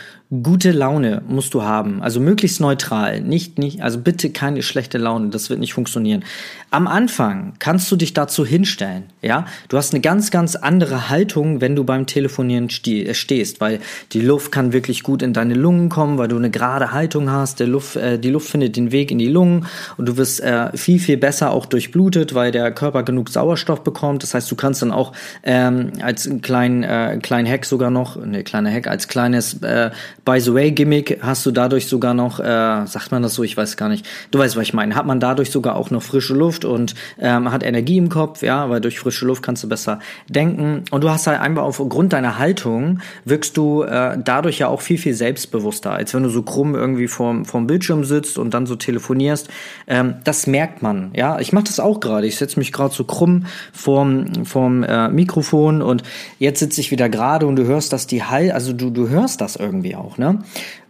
gute 0.42 0.72
Laune 0.72 1.22
musst 1.28 1.54
du 1.54 1.62
haben. 1.62 2.02
Also 2.02 2.18
möglichst 2.18 2.60
neutral. 2.60 3.20
Nicht, 3.20 3.58
nicht, 3.58 3.82
also 3.82 4.00
bitte 4.00 4.30
keine 4.30 4.62
schlechte 4.62 4.98
Laune. 4.98 5.28
Das 5.28 5.50
wird 5.50 5.60
nicht 5.60 5.72
funktionieren. 5.72 6.24
Am 6.70 6.88
Anfang 6.88 7.54
kannst 7.60 7.90
du 7.92 7.96
dich 7.96 8.12
dazu 8.12 8.44
hinstellen. 8.44 9.04
Ja, 9.22 9.46
du 9.68 9.76
hast 9.76 9.94
eine 9.94 10.00
ganz, 10.00 10.32
ganz 10.32 10.56
andere 10.56 11.10
Haltung, 11.10 11.60
wenn 11.60 11.76
du 11.76 11.84
beim 11.84 12.06
Telefonieren 12.06 12.68
äh, 12.86 13.14
stehst, 13.14 13.60
weil 13.60 13.78
die 14.12 14.20
Luft 14.20 14.50
kann 14.50 14.72
wirklich 14.72 15.04
gut 15.04 15.22
in 15.22 15.32
deine 15.32 15.54
Lungen 15.54 15.90
kommen, 15.90 16.18
weil 16.18 16.26
du 16.26 16.36
eine 16.36 16.50
gerade 16.50 16.90
Haltung 16.90 17.30
hast. 17.30 17.60
Der 17.60 17.68
Luft, 17.68 17.94
äh, 17.94 18.18
die 18.18 18.30
Luft 18.30 18.48
findet 18.48 18.76
den 18.76 18.90
Weg 18.90 19.12
in 19.12 19.18
die 19.18 19.28
Lungen 19.28 19.66
und 19.96 20.08
du 20.08 20.16
wirst 20.16 20.40
äh, 20.40 20.76
viel, 20.76 20.98
viel 20.98 21.18
besser 21.18 21.52
auch 21.52 21.66
durchblutet, 21.66 22.34
weil 22.34 22.50
der 22.50 22.72
Körper 22.72 23.04
genug 23.04 23.30
Sauerstoff 23.30 23.84
bekommt. 23.84 24.24
Das 24.24 24.34
heißt, 24.34 24.50
du 24.50 24.56
kannst 24.56 24.82
dann 24.82 24.90
auch 24.90 25.12
ähm, 25.44 25.92
als 26.02 26.28
kleinen, 26.42 26.82
äh, 26.82 27.20
kleinen 27.22 27.48
Hack 27.48 27.64
sogar 27.64 27.90
noch, 27.90 28.16
ne, 28.16 28.42
kleiner 28.42 28.72
Hack, 28.72 28.88
als 28.88 29.06
kleines 29.06 29.62
äh, 29.62 29.90
By 30.26 30.40
the 30.40 30.52
way 30.52 30.72
Gimmick 30.72 31.20
hast 31.22 31.46
du 31.46 31.52
dadurch 31.52 31.86
sogar 31.86 32.12
noch, 32.12 32.40
äh, 32.40 32.42
sagt 32.86 33.12
man 33.12 33.22
das 33.22 33.34
so, 33.34 33.44
ich 33.44 33.56
weiß 33.56 33.76
gar 33.76 33.88
nicht, 33.88 34.04
du 34.32 34.40
weißt, 34.40 34.56
was 34.56 34.64
ich 34.64 34.74
meine, 34.74 34.96
hat 34.96 35.06
man 35.06 35.20
dadurch 35.20 35.52
sogar 35.52 35.76
auch 35.76 35.90
noch 35.90 36.02
frische 36.02 36.34
Luft 36.34 36.64
und 36.64 36.96
ähm, 37.20 37.52
hat 37.52 37.62
Energie 37.62 37.96
im 37.96 38.08
Kopf, 38.08 38.42
ja, 38.42 38.68
weil 38.68 38.80
durch 38.80 38.98
frische 38.98 39.24
Luft 39.24 39.44
kannst 39.44 39.62
du 39.62 39.68
besser 39.68 40.00
denken 40.28 40.82
und 40.90 41.04
du 41.04 41.10
hast 41.10 41.28
halt 41.28 41.40
einfach 41.40 41.62
aufgrund 41.62 42.12
deiner 42.12 42.38
Haltung 42.38 42.98
wirkst 43.24 43.56
du 43.56 43.84
äh, 43.84 44.18
dadurch 44.18 44.58
ja 44.58 44.66
auch 44.66 44.80
viel, 44.80 44.98
viel 44.98 45.14
selbstbewusster, 45.14 45.92
als 45.92 46.12
wenn 46.12 46.24
du 46.24 46.28
so 46.28 46.42
krumm 46.42 46.74
irgendwie 46.74 47.06
vorm, 47.06 47.44
vorm 47.44 47.68
Bildschirm 47.68 48.04
sitzt 48.04 48.36
und 48.36 48.52
dann 48.52 48.66
so 48.66 48.74
telefonierst. 48.74 49.48
Ähm, 49.86 50.16
das 50.24 50.48
merkt 50.48 50.82
man, 50.82 51.12
ja. 51.14 51.38
Ich 51.38 51.52
mache 51.52 51.66
das 51.66 51.78
auch 51.78 52.00
gerade. 52.00 52.26
Ich 52.26 52.34
setze 52.34 52.58
mich 52.58 52.72
gerade 52.72 52.92
so 52.92 53.04
krumm 53.04 53.46
vorm, 53.72 54.44
vorm 54.44 54.82
äh, 54.82 55.08
Mikrofon 55.08 55.82
und 55.82 56.02
jetzt 56.40 56.58
sitze 56.58 56.80
ich 56.80 56.90
wieder 56.90 57.08
gerade 57.08 57.46
und 57.46 57.54
du 57.54 57.64
hörst, 57.64 57.92
dass 57.92 58.08
die 58.08 58.24
Hall, 58.24 58.50
also 58.50 58.72
du, 58.72 58.90
du 58.90 59.08
hörst 59.08 59.40
das 59.40 59.54
irgendwie 59.54 59.94
auch 59.94 60.15
ne? 60.18 60.42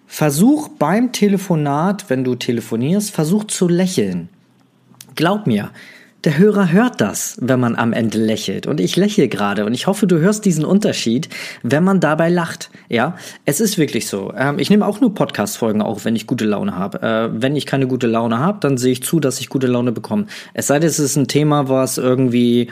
Versuch 0.06 0.68
beim 0.68 1.12
Telefonat, 1.12 2.08
wenn 2.08 2.24
du 2.24 2.36
telefonierst, 2.36 3.10
versuch 3.10 3.44
zu 3.44 3.68
lächeln. 3.68 4.28
Glaub 5.14 5.46
mir, 5.46 5.70
der 6.24 6.38
Hörer 6.38 6.72
hört 6.72 7.00
das, 7.00 7.36
wenn 7.40 7.60
man 7.60 7.76
am 7.76 7.92
Ende 7.92 8.18
lächelt. 8.18 8.66
Und 8.66 8.80
ich 8.80 8.96
lächle 8.96 9.28
gerade 9.28 9.64
und 9.64 9.74
ich 9.74 9.86
hoffe, 9.86 10.06
du 10.06 10.18
hörst 10.18 10.44
diesen 10.44 10.64
Unterschied, 10.64 11.28
wenn 11.62 11.84
man 11.84 12.00
dabei 12.00 12.30
lacht. 12.30 12.70
Ja, 12.88 13.16
es 13.44 13.60
ist 13.60 13.78
wirklich 13.78 14.06
so. 14.06 14.32
Ähm, 14.36 14.58
ich 14.58 14.70
nehme 14.70 14.86
auch 14.86 15.00
nur 15.00 15.14
Podcast-Folgen 15.14 15.82
auf, 15.82 16.04
wenn 16.04 16.16
ich 16.16 16.26
gute 16.26 16.44
Laune 16.44 16.76
habe. 16.76 17.02
Äh, 17.02 17.42
wenn 17.42 17.54
ich 17.54 17.66
keine 17.66 17.86
gute 17.86 18.06
Laune 18.06 18.38
habe, 18.38 18.58
dann 18.60 18.78
sehe 18.78 18.92
ich 18.92 19.02
zu, 19.02 19.20
dass 19.20 19.40
ich 19.40 19.48
gute 19.48 19.66
Laune 19.66 19.92
bekomme. 19.92 20.26
Es 20.54 20.68
sei 20.68 20.78
denn, 20.78 20.88
es 20.88 20.98
ist 20.98 21.16
ein 21.16 21.28
Thema, 21.28 21.68
was 21.68 21.98
irgendwie, 21.98 22.70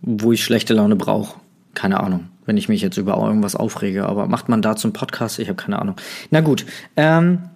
wo 0.00 0.32
ich 0.32 0.42
schlechte 0.42 0.74
Laune 0.74 0.96
brauche. 0.96 1.38
Keine 1.74 2.00
Ahnung 2.00 2.29
wenn 2.46 2.56
ich 2.56 2.68
mich 2.68 2.82
jetzt 2.82 2.96
über 2.96 3.16
irgendwas 3.16 3.56
aufrege. 3.56 4.06
Aber 4.06 4.26
macht 4.26 4.48
man 4.48 4.62
dazu 4.62 4.88
einen 4.88 4.92
Podcast? 4.92 5.38
Ich 5.38 5.48
habe 5.48 5.56
keine 5.56 5.78
Ahnung. 5.78 5.96
Na 6.30 6.40
gut. 6.40 6.66
Ähm, 6.96 7.50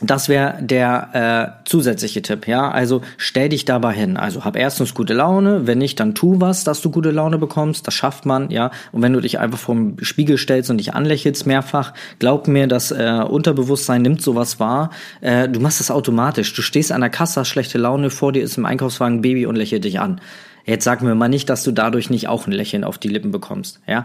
das 0.00 0.28
wäre 0.28 0.58
der 0.60 1.58
äh, 1.64 1.68
zusätzliche 1.68 2.22
Tipp, 2.22 2.46
ja. 2.46 2.70
Also 2.70 3.02
stell 3.16 3.48
dich 3.48 3.64
dabei 3.64 3.92
hin. 3.92 4.16
Also 4.16 4.44
hab 4.44 4.56
erstens 4.56 4.94
gute 4.94 5.12
Laune, 5.12 5.66
wenn 5.66 5.78
nicht, 5.78 5.98
dann 5.98 6.14
tu 6.14 6.40
was, 6.40 6.62
dass 6.62 6.80
du 6.80 6.90
gute 6.90 7.10
Laune 7.10 7.38
bekommst. 7.38 7.86
Das 7.86 7.94
schafft 7.94 8.24
man, 8.24 8.50
ja. 8.50 8.70
Und 8.92 9.02
wenn 9.02 9.12
du 9.12 9.20
dich 9.20 9.40
einfach 9.40 9.58
vorm 9.58 9.96
Spiegel 10.02 10.38
stellst 10.38 10.70
und 10.70 10.78
dich 10.78 10.94
anlächelst 10.94 11.46
mehrfach, 11.46 11.94
glaub 12.20 12.46
mir, 12.46 12.68
das 12.68 12.92
äh, 12.92 13.24
Unterbewusstsein 13.28 14.02
nimmt 14.02 14.22
sowas 14.22 14.60
wahr. 14.60 14.90
Äh, 15.20 15.48
du 15.48 15.58
machst 15.58 15.80
das 15.80 15.90
automatisch. 15.90 16.54
Du 16.54 16.62
stehst 16.62 16.92
an 16.92 17.00
der 17.00 17.10
Kasse, 17.10 17.44
schlechte 17.44 17.78
Laune, 17.78 18.10
vor 18.10 18.32
dir 18.32 18.42
ist 18.42 18.56
im 18.56 18.66
Einkaufswagen 18.66 19.18
ein 19.18 19.22
Baby 19.22 19.46
und 19.46 19.56
lächelt 19.56 19.84
dich 19.84 19.98
an. 19.98 20.20
Jetzt 20.64 20.84
sag 20.84 21.02
mir 21.02 21.14
mal 21.14 21.28
nicht, 21.28 21.48
dass 21.48 21.64
du 21.64 21.72
dadurch 21.72 22.10
nicht 22.10 22.28
auch 22.28 22.46
ein 22.46 22.52
Lächeln 22.52 22.84
auf 22.84 22.98
die 22.98 23.08
Lippen 23.08 23.30
bekommst, 23.30 23.80
ja. 23.86 24.04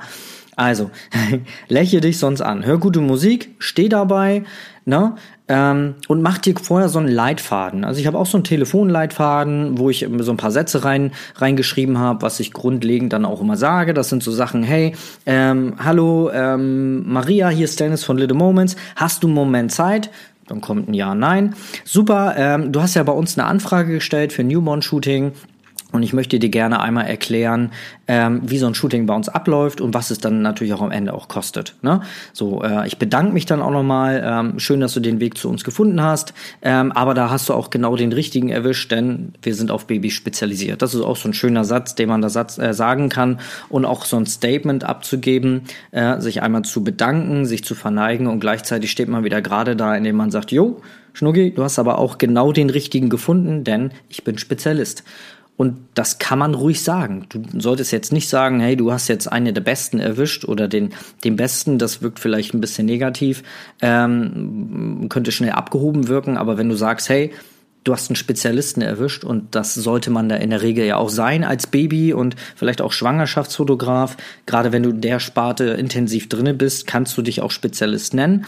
Also, 0.56 0.92
lächle 1.68 2.02
dich 2.02 2.20
sonst 2.20 2.42
an. 2.42 2.66
Hör 2.66 2.78
gute 2.78 3.00
Musik, 3.00 3.56
steh 3.58 3.90
dabei, 3.90 4.44
ne? 4.86 5.16
Ähm, 5.50 5.96
und 6.08 6.22
mach 6.22 6.38
dir 6.38 6.56
vorher 6.56 6.88
so 6.88 7.00
einen 7.00 7.10
Leitfaden. 7.10 7.84
Also 7.84 8.00
ich 8.00 8.08
habe 8.08 8.18
auch 8.18 8.26
so 8.26 8.38
einen 8.38 8.46
Telefonleitfaden, 8.46 9.78
wo 9.78 9.90
ich 9.90 10.08
so 10.20 10.32
ein 10.32 10.38
paar 10.38 10.52
Sätze 10.52 10.86
rein 10.86 11.12
reingeschrieben 11.36 11.98
habe, 12.00 12.22
was 12.22 12.40
ich 12.40 12.54
grundlegend 12.54 13.12
dann 13.12 13.26
auch 13.26 13.42
immer 13.42 13.58
sage. 13.58 13.94
Das 13.94 14.08
sind 14.08 14.24
so 14.24 14.32
Sachen, 14.32 14.64
hey, 14.64 14.96
ähm, 15.26 15.76
hallo 15.84 16.32
ähm, 16.34 17.12
Maria, 17.12 17.50
hier 17.50 17.66
ist 17.66 17.80
Dennis 17.80 18.06
von 18.06 18.18
Little 18.18 18.38
Moments. 18.38 18.78
Hast 18.96 19.24
du 19.24 19.28
einen 19.28 19.36
Moment 19.36 19.74
Zeit? 19.74 20.12
Dann 20.48 20.62
kommt 20.62 20.88
ein 20.88 20.94
Ja, 20.94 21.14
Nein. 21.14 21.56
Super, 21.84 22.36
ähm, 22.38 22.72
du 22.72 22.82
hast 22.82 22.94
ja 22.94 23.04
bei 23.04 23.14
uns 23.14 23.38
eine 23.38 23.48
Anfrage 23.48 23.92
gestellt 23.94 24.32
für 24.32 24.44
Newborn-Shooting. 24.44 25.34
Und 25.94 26.02
ich 26.02 26.12
möchte 26.12 26.40
dir 26.40 26.50
gerne 26.50 26.82
einmal 26.82 27.06
erklären, 27.06 27.72
ähm, 28.08 28.42
wie 28.44 28.58
so 28.58 28.66
ein 28.66 28.74
Shooting 28.74 29.06
bei 29.06 29.16
uns 29.16 29.30
abläuft 29.30 29.80
und 29.80 29.94
was 29.94 30.10
es 30.10 30.18
dann 30.18 30.42
natürlich 30.42 30.74
auch 30.74 30.82
am 30.82 30.90
Ende 30.90 31.14
auch 31.14 31.28
kostet. 31.28 31.76
Ne? 31.84 32.02
So, 32.34 32.64
äh, 32.64 32.88
ich 32.88 32.98
bedanke 32.98 33.32
mich 33.32 33.46
dann 33.46 33.62
auch 33.62 33.70
nochmal. 33.70 34.24
Ähm, 34.26 34.60
schön, 34.60 34.80
dass 34.80 34.96
du 34.96 35.00
den 35.00 35.20
Weg 35.20 35.38
zu 35.38 35.50
uns 35.50 35.64
gefunden 35.64 36.02
hast. 36.02 36.34
Ähm, 36.64 36.92
aber 36.92 37.14
da 37.14 37.30
hast 37.30 37.48
du 37.48 37.54
auch 37.54 37.70
genau 37.70 37.96
den 37.96 38.12
richtigen 38.12 38.50
erwischt, 38.50 38.92
denn 38.92 39.34
wir 39.44 39.54
sind 39.54 39.70
auf 39.70 39.86
Babys 39.86 40.14
spezialisiert. 40.14 40.82
Das 40.82 40.96
ist 40.96 41.02
auch 41.02 41.16
so 41.16 41.30
ein 41.30 41.34
schöner 41.36 41.64
Satz, 41.64 41.94
den 41.94 42.10
man 42.10 42.24
da 42.24 42.30
Satz, 42.30 42.58
äh, 42.58 42.74
sagen 42.74 43.10
kann 43.10 43.40
und 43.70 43.86
auch 43.86 44.06
so 44.06 44.18
ein 44.18 44.26
Statement 44.26 44.84
abzugeben, 44.84 45.62
äh, 45.92 46.20
sich 46.20 46.42
einmal 46.42 46.64
zu 46.64 46.84
bedanken, 46.84 47.46
sich 47.46 47.64
zu 47.64 47.76
verneigen 47.76 48.26
und 48.26 48.40
gleichzeitig 48.40 48.90
steht 48.90 49.10
man 49.10 49.24
wieder 49.24 49.44
gerade 49.44 49.76
da, 49.76 49.96
indem 49.96 50.16
man 50.16 50.32
sagt, 50.32 50.52
jo, 50.52 50.82
Schnucki, 51.14 51.54
du 51.54 51.64
hast 51.64 51.78
aber 51.78 52.00
auch 52.00 52.18
genau 52.18 52.52
den 52.52 52.72
richtigen 52.72 53.10
gefunden, 53.10 53.64
denn 53.64 53.92
ich 54.10 54.24
bin 54.24 54.40
Spezialist. 54.40 55.04
Und 55.56 55.78
das 55.94 56.18
kann 56.18 56.40
man 56.40 56.56
ruhig 56.56 56.82
sagen. 56.82 57.28
Du 57.30 57.42
solltest 57.60 57.92
jetzt 57.92 58.12
nicht 58.12 58.28
sagen, 58.28 58.60
hey, 58.60 58.76
du 58.76 58.92
hast 58.92 59.08
jetzt 59.08 59.32
eine 59.32 59.54
der 59.54 59.62
Besten 59.62 60.00
erwischt 60.00 60.46
oder 60.46 60.68
den, 60.68 60.94
den 61.24 61.36
Besten. 61.36 61.78
Das 61.78 62.02
wirkt 62.02 62.20
vielleicht 62.20 62.54
ein 62.54 62.62
bisschen 62.62 62.86
negativ, 62.88 63.44
ähm, 63.82 65.08
könnte 65.10 65.32
schnell 65.32 65.52
abgehoben 65.52 66.08
wirken. 66.08 66.38
Aber 66.38 66.58
wenn 66.58 66.70
du 66.70 66.76
sagst, 66.76 67.08
hey, 67.10 67.32
du 67.84 67.94
hast 67.94 68.10
einen 68.10 68.16
Spezialisten 68.16 68.82
erwischt 68.82 69.24
und 69.24 69.56
das 69.56 69.74
sollte 69.74 70.10
man 70.10 70.30
da 70.30 70.36
in 70.38 70.50
der 70.50 70.62
Regel 70.62 70.86
ja 70.86 70.98
auch 70.98 71.10
sein 71.10 71.44
als 71.44 71.68
Baby 71.68 72.14
und 72.14 72.36
vielleicht 72.56 72.82
auch 72.82 72.92
Schwangerschaftsfotograf. 72.92 74.18
Gerade 74.46 74.72
wenn 74.72 74.84
du 74.84 74.90
in 74.90 75.02
der 75.02 75.20
Sparte 75.20 75.66
intensiv 75.66 76.30
drinne 76.30 76.54
bist, 76.54 76.88
kannst 76.88 77.18
du 77.18 77.22
dich 77.22 77.42
auch 77.42 77.52
Spezialist 77.52 78.14
nennen. 78.14 78.46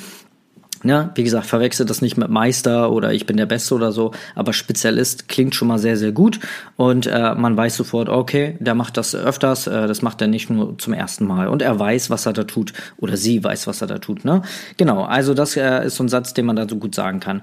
Ja, 0.85 1.11
wie 1.15 1.23
gesagt, 1.23 1.47
verwechselt 1.47 1.89
das 1.89 2.03
nicht 2.03 2.15
mit 2.15 2.29
Meister 2.29 2.91
oder 2.91 3.11
ich 3.11 3.25
bin 3.25 3.37
der 3.37 3.47
Beste 3.47 3.73
oder 3.73 3.91
so, 3.91 4.11
aber 4.35 4.53
Spezialist 4.53 5.27
klingt 5.27 5.55
schon 5.55 5.67
mal 5.67 5.79
sehr, 5.79 5.97
sehr 5.97 6.11
gut 6.11 6.39
und 6.77 7.07
äh, 7.07 7.33
man 7.33 7.57
weiß 7.57 7.75
sofort, 7.75 8.07
okay, 8.07 8.55
der 8.59 8.75
macht 8.75 8.95
das 8.95 9.15
öfters, 9.15 9.65
äh, 9.65 9.87
das 9.87 10.03
macht 10.03 10.21
er 10.21 10.27
nicht 10.27 10.51
nur 10.51 10.77
zum 10.77 10.93
ersten 10.93 11.25
Mal 11.25 11.47
und 11.47 11.63
er 11.63 11.79
weiß, 11.79 12.11
was 12.11 12.27
er 12.27 12.33
da 12.33 12.43
tut 12.43 12.73
oder 12.97 13.17
sie 13.17 13.43
weiß, 13.43 13.65
was 13.65 13.81
er 13.81 13.87
da 13.87 13.97
tut. 13.97 14.25
Ne? 14.25 14.43
Genau, 14.77 15.03
also 15.03 15.33
das 15.33 15.57
äh, 15.57 15.87
ist 15.87 15.95
so 15.95 16.03
ein 16.03 16.09
Satz, 16.09 16.35
den 16.35 16.45
man 16.45 16.55
da 16.55 16.69
so 16.69 16.75
gut 16.75 16.93
sagen 16.93 17.19
kann. 17.19 17.41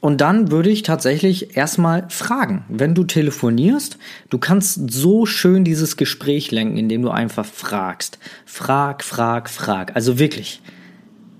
Und 0.00 0.20
dann 0.20 0.50
würde 0.50 0.68
ich 0.68 0.82
tatsächlich 0.82 1.56
erstmal 1.56 2.04
fragen. 2.10 2.64
Wenn 2.68 2.94
du 2.94 3.04
telefonierst, 3.04 3.96
du 4.28 4.38
kannst 4.38 4.92
so 4.92 5.24
schön 5.24 5.64
dieses 5.64 5.96
Gespräch 5.96 6.50
lenken, 6.50 6.76
indem 6.76 7.02
du 7.02 7.10
einfach 7.10 7.46
fragst. 7.46 8.18
Frag, 8.44 9.02
frag, 9.02 9.48
frag. 9.48 9.96
Also 9.96 10.18
wirklich. 10.18 10.60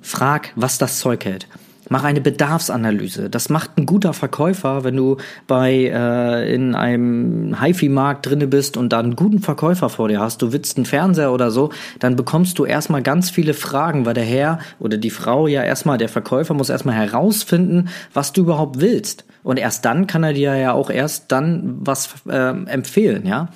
Frag, 0.05 0.53
was 0.55 0.77
das 0.77 0.99
Zeug 0.99 1.25
hält. 1.25 1.49
Mach 1.89 2.05
eine 2.05 2.21
Bedarfsanalyse. 2.21 3.29
Das 3.31 3.49
macht 3.49 3.77
ein 3.79 3.87
guter 3.87 4.13
Verkäufer, 4.13 4.85
wenn 4.85 4.97
du 4.97 5.17
bei 5.47 5.73
äh, 5.73 6.55
in 6.55 6.75
einem 6.75 7.61
HiFi-Markt 7.61 8.27
drinne 8.27 8.47
bist 8.47 8.77
und 8.77 8.91
da 8.93 9.01
einen 9.01 9.17
guten 9.17 9.41
Verkäufer 9.41 9.89
vor 9.89 10.09
dir 10.09 10.21
hast. 10.21 10.41
Du 10.43 10.53
willst 10.53 10.77
einen 10.77 10.87
Fernseher 10.87 11.33
oder 11.33 11.51
so, 11.51 11.71
dann 11.99 12.17
bekommst 12.17 12.59
du 12.59 12.65
erstmal 12.65 13.03
ganz 13.03 13.31
viele 13.31 13.55
Fragen, 13.55 14.07
weil 14.07 14.15
der 14.15 14.25
Herr 14.25 14.59
oder 14.79 14.97
die 14.99 15.11
Frau 15.11 15.47
ja 15.47 15.63
erstmal, 15.63 15.99
der 15.99 16.09
Verkäufer 16.09 16.55
muss 16.55 16.71
erstmal 16.71 16.95
herausfinden, 16.95 17.89
was 18.13 18.33
du 18.33 18.43
überhaupt 18.43 18.81
willst. 18.81 19.25
Und 19.43 19.59
erst 19.59 19.85
dann 19.85 20.07
kann 20.07 20.25
er 20.25 20.33
dir 20.33 20.57
ja 20.57 20.73
auch 20.73 20.89
erst 20.91 21.33
dann 21.33 21.77
was 21.81 22.15
äh, 22.29 22.51
empfehlen, 22.67 23.27
ja. 23.27 23.49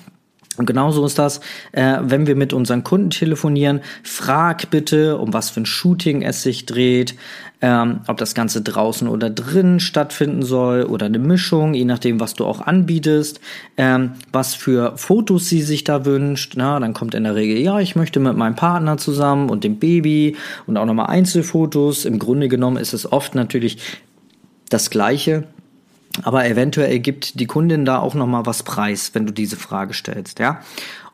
Und 0.59 0.65
genauso 0.65 1.05
ist 1.05 1.17
das, 1.17 1.39
äh, 1.71 1.99
wenn 2.01 2.27
wir 2.27 2.35
mit 2.35 2.51
unseren 2.51 2.83
Kunden 2.83 3.11
telefonieren. 3.11 3.79
Frag 4.03 4.69
bitte, 4.69 5.17
um 5.17 5.33
was 5.33 5.49
für 5.49 5.61
ein 5.61 5.65
Shooting 5.65 6.21
es 6.21 6.43
sich 6.43 6.65
dreht, 6.65 7.15
ähm, 7.61 8.01
ob 8.07 8.17
das 8.17 8.35
Ganze 8.35 8.61
draußen 8.61 9.07
oder 9.07 9.29
drinnen 9.29 9.79
stattfinden 9.79 10.43
soll 10.43 10.83
oder 10.83 11.05
eine 11.05 11.17
Mischung, 11.17 11.75
je 11.75 11.85
nachdem, 11.85 12.19
was 12.19 12.33
du 12.33 12.45
auch 12.45 12.59
anbietest, 12.59 13.39
ähm, 13.77 14.11
was 14.33 14.53
für 14.53 14.97
Fotos 14.97 15.47
sie 15.47 15.61
sich 15.61 15.85
da 15.85 16.03
wünscht. 16.03 16.55
Na, 16.57 16.77
dann 16.77 16.93
kommt 16.93 17.15
in 17.15 17.23
der 17.23 17.35
Regel, 17.35 17.57
ja, 17.57 17.79
ich 17.79 17.95
möchte 17.95 18.19
mit 18.19 18.35
meinem 18.35 18.55
Partner 18.55 18.97
zusammen 18.97 19.49
und 19.49 19.63
dem 19.63 19.79
Baby 19.79 20.35
und 20.67 20.75
auch 20.75 20.85
nochmal 20.85 21.07
Einzelfotos. 21.07 22.03
Im 22.03 22.19
Grunde 22.19 22.49
genommen 22.49 22.75
ist 22.75 22.91
es 22.91 23.09
oft 23.09 23.33
natürlich 23.33 23.77
das 24.67 24.89
Gleiche. 24.89 25.45
Aber 26.23 26.45
eventuell 26.45 26.99
gibt 26.99 27.39
die 27.39 27.45
Kundin 27.45 27.85
da 27.85 27.99
auch 27.99 28.13
noch 28.13 28.27
mal 28.27 28.45
was 28.45 28.63
preis, 28.63 29.11
wenn 29.13 29.25
du 29.25 29.33
diese 29.33 29.55
Frage 29.55 29.93
stellst, 29.93 30.39
ja. 30.39 30.61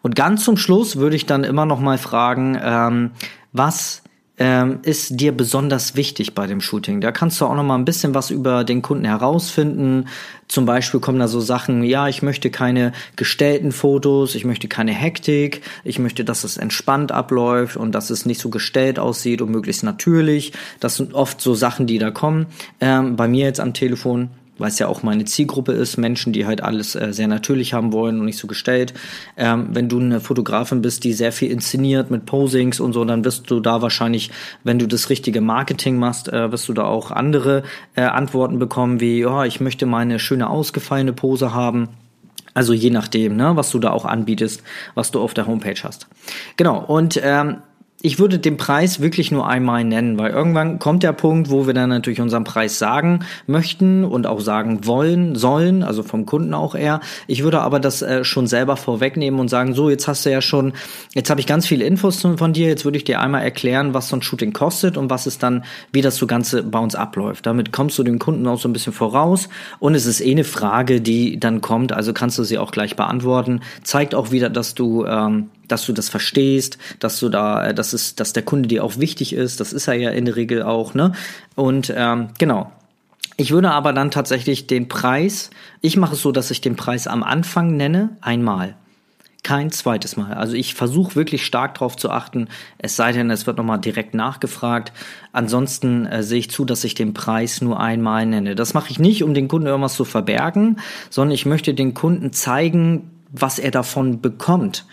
Und 0.01 0.15
ganz 0.15 0.43
zum 0.43 0.55
Schluss 0.55 0.97
würde 0.97 1.15
ich 1.15 1.25
dann 1.25 1.43
immer 1.43 1.65
noch 1.65 1.79
mal 1.79 1.97
fragen, 1.97 2.59
ähm, 2.61 3.11
was 3.53 4.03
ähm, 4.37 4.79
ist 4.83 5.19
dir 5.19 5.31
besonders 5.31 5.95
wichtig 5.95 6.35
bei 6.35 6.45
dem 6.45 6.61
Shooting? 6.61 7.01
Da 7.01 7.11
kannst 7.11 7.39
du 7.39 7.45
auch 7.45 7.55
noch 7.55 7.63
mal 7.63 7.75
ein 7.75 7.85
bisschen 7.85 8.13
was 8.13 8.29
über 8.29 8.63
den 8.63 8.81
Kunden 8.81 9.05
herausfinden. 9.05 10.07
Zum 10.47 10.65
Beispiel 10.65 10.99
kommen 10.99 11.19
da 11.19 11.27
so 11.27 11.39
Sachen, 11.39 11.83
ja, 11.83 12.07
ich 12.07 12.21
möchte 12.21 12.51
keine 12.51 12.91
gestellten 13.15 13.71
Fotos, 13.71 14.35
ich 14.35 14.45
möchte 14.45 14.67
keine 14.67 14.91
Hektik, 14.91 15.61
ich 15.83 15.99
möchte, 15.99 16.25
dass 16.25 16.43
es 16.43 16.57
entspannt 16.57 17.11
abläuft 17.11 17.77
und 17.77 17.93
dass 17.93 18.09
es 18.09 18.25
nicht 18.25 18.41
so 18.41 18.49
gestellt 18.49 18.99
aussieht 18.99 19.41
und 19.41 19.51
möglichst 19.51 19.83
natürlich. 19.83 20.53
Das 20.79 20.97
sind 20.97 21.13
oft 21.13 21.41
so 21.41 21.55
Sachen, 21.55 21.87
die 21.87 21.97
da 21.97 22.11
kommen. 22.11 22.47
Ähm, 22.81 23.15
bei 23.15 23.27
mir 23.27 23.45
jetzt 23.45 23.59
am 23.59 23.73
Telefon 23.73 24.29
weil 24.57 24.69
es 24.69 24.79
ja 24.79 24.87
auch 24.87 25.03
meine 25.03 25.25
Zielgruppe 25.25 25.71
ist, 25.73 25.97
Menschen, 25.97 26.33
die 26.33 26.45
halt 26.45 26.61
alles 26.61 26.95
äh, 26.95 27.13
sehr 27.13 27.27
natürlich 27.27 27.73
haben 27.73 27.93
wollen 27.93 28.19
und 28.19 28.25
nicht 28.25 28.37
so 28.37 28.47
gestellt. 28.47 28.93
Ähm, 29.37 29.69
wenn 29.71 29.89
du 29.89 29.99
eine 29.99 30.19
Fotografin 30.19 30.81
bist, 30.81 31.03
die 31.03 31.13
sehr 31.13 31.31
viel 31.31 31.51
inszeniert 31.51 32.11
mit 32.11 32.25
Posings 32.25 32.79
und 32.79 32.93
so, 32.93 33.05
dann 33.05 33.25
wirst 33.25 33.49
du 33.51 33.59
da 33.59 33.81
wahrscheinlich, 33.81 34.31
wenn 34.63 34.79
du 34.79 34.87
das 34.87 35.09
richtige 35.09 35.41
Marketing 35.41 35.97
machst, 35.97 36.31
äh, 36.31 36.51
wirst 36.51 36.67
du 36.69 36.73
da 36.73 36.83
auch 36.85 37.11
andere 37.11 37.63
äh, 37.95 38.01
Antworten 38.01 38.59
bekommen, 38.59 38.99
wie, 38.99 39.21
ja, 39.21 39.39
oh, 39.39 39.43
ich 39.43 39.59
möchte 39.59 39.85
meine 39.85 40.19
schöne 40.19 40.49
ausgefallene 40.49 41.13
Pose 41.13 41.53
haben. 41.53 41.89
Also 42.53 42.71
je 42.71 42.89
nachdem, 42.89 43.35
ne, 43.35 43.55
was 43.55 43.69
du 43.71 43.79
da 43.79 43.91
auch 43.91 44.05
anbietest, 44.05 44.63
was 44.93 45.11
du 45.11 45.19
auf 45.19 45.33
der 45.33 45.45
Homepage 45.45 45.83
hast. 45.83 46.07
Genau, 46.55 46.79
und 46.79 47.19
ähm, 47.21 47.57
ich 48.05 48.19
würde 48.19 48.37
den 48.37 48.55
Preis 48.55 48.99
wirklich 48.99 49.31
nur 49.31 49.47
einmal 49.47 49.83
nennen, 49.83 50.19
weil 50.19 50.31
irgendwann 50.31 50.77
kommt 50.77 51.01
der 51.01 51.11
Punkt, 51.11 51.49
wo 51.49 51.65
wir 51.65 51.73
dann 51.73 51.89
natürlich 51.89 52.21
unseren 52.21 52.43
Preis 52.43 52.77
sagen 52.77 53.25
möchten 53.47 54.05
und 54.05 54.27
auch 54.27 54.41
sagen 54.41 54.85
wollen, 54.85 55.35
sollen, 55.35 55.81
also 55.81 56.03
vom 56.03 56.27
Kunden 56.27 56.53
auch 56.53 56.75
eher. 56.75 56.99
Ich 57.25 57.41
würde 57.41 57.61
aber 57.61 57.79
das 57.79 58.03
äh, 58.03 58.23
schon 58.23 58.45
selber 58.45 58.77
vorwegnehmen 58.77 59.39
und 59.39 59.49
sagen, 59.49 59.73
so, 59.73 59.89
jetzt 59.89 60.07
hast 60.07 60.23
du 60.23 60.29
ja 60.29 60.41
schon, 60.41 60.73
jetzt 61.15 61.31
habe 61.31 61.39
ich 61.39 61.47
ganz 61.47 61.65
viele 61.65 61.83
Infos 61.83 62.21
von 62.21 62.53
dir, 62.53 62.67
jetzt 62.67 62.85
würde 62.85 62.97
ich 62.99 63.05
dir 63.05 63.21
einmal 63.21 63.41
erklären, 63.41 63.95
was 63.95 64.09
so 64.09 64.17
ein 64.17 64.21
Shooting 64.21 64.53
kostet 64.53 64.97
und 64.97 65.09
was 65.09 65.25
es 65.25 65.39
dann, 65.39 65.63
wie 65.91 66.03
das 66.03 66.17
so 66.17 66.27
Ganze 66.27 66.61
bei 66.61 66.77
uns 66.77 66.93
abläuft. 66.93 67.47
Damit 67.47 67.71
kommst 67.71 67.97
du 67.97 68.03
dem 68.03 68.19
Kunden 68.19 68.45
auch 68.45 68.59
so 68.59 68.69
ein 68.69 68.73
bisschen 68.73 68.93
voraus 68.93 69.49
und 69.79 69.95
es 69.95 70.05
ist 70.05 70.21
eh 70.21 70.29
eine 70.29 70.43
Frage, 70.43 71.01
die 71.01 71.39
dann 71.39 71.61
kommt, 71.61 71.91
also 71.91 72.13
kannst 72.13 72.37
du 72.37 72.43
sie 72.43 72.59
auch 72.59 72.69
gleich 72.69 72.95
beantworten. 72.95 73.61
Zeigt 73.81 74.13
auch 74.13 74.29
wieder, 74.29 74.51
dass 74.51 74.75
du 74.75 75.05
ähm, 75.05 75.49
dass 75.67 75.85
du 75.85 75.93
das 75.93 76.09
verstehst, 76.09 76.77
dass 76.99 77.19
du 77.19 77.29
da, 77.29 77.67
äh, 77.67 77.73
dass 77.73 77.93
es, 77.93 78.15
dass 78.15 78.33
der 78.33 78.43
Kunde 78.43 78.67
dir 78.67 78.83
auch 78.83 78.97
wichtig 78.97 79.33
ist. 79.33 79.59
Das 79.59 79.73
ist 79.73 79.87
er 79.87 79.95
ja 79.95 80.11
in 80.11 80.25
der 80.25 80.35
Regel 80.35 80.63
auch, 80.63 80.93
ne? 80.93 81.13
Und 81.55 81.93
ähm, 81.95 82.29
genau. 82.37 82.71
Ich 83.37 83.51
würde 83.51 83.71
aber 83.71 83.91
dann 83.91 84.11
tatsächlich 84.11 84.65
den 84.67 84.87
Preis, 84.87 85.49
ich 85.81 85.97
mache 85.97 86.13
es 86.13 86.21
so, 86.21 86.31
dass 86.31 86.51
ich 86.51 86.61
den 86.61 86.77
Preis 86.77 87.05
am 87.05 87.21
Anfang 87.21 87.75
nenne, 87.75 88.15
einmal. 88.21 88.75
Kein 89.43 89.71
zweites 89.71 90.15
Mal. 90.15 90.33
Also 90.33 90.55
ich 90.55 90.73
versuche 90.73 91.15
wirklich 91.15 91.45
stark 91.45 91.75
darauf 91.75 91.97
zu 91.97 92.09
achten, 92.09 92.47
es 92.77 92.95
sei 92.95 93.11
denn, 93.11 93.29
es 93.29 93.45
wird 93.45 93.57
nochmal 93.57 93.79
direkt 93.79 94.13
nachgefragt. 94.13 94.93
Ansonsten 95.33 96.05
äh, 96.05 96.23
sehe 96.23 96.39
ich 96.39 96.49
zu, 96.49 96.65
dass 96.65 96.83
ich 96.83 96.95
den 96.95 97.13
Preis 97.13 97.61
nur 97.61 97.79
einmal 97.79 98.25
nenne. 98.25 98.55
Das 98.55 98.73
mache 98.73 98.89
ich 98.89 98.99
nicht, 98.99 99.21
um 99.21 99.33
den 99.33 99.49
Kunden 99.49 99.67
irgendwas 99.67 99.95
zu 99.95 100.05
verbergen, 100.05 100.79
sondern 101.09 101.33
ich 101.33 101.45
möchte 101.45 101.73
den 101.73 101.93
Kunden 101.93 102.31
zeigen, 102.31 103.11
was 103.31 103.59
er 103.59 103.71
davon 103.71 104.21
bekommt 104.21 104.85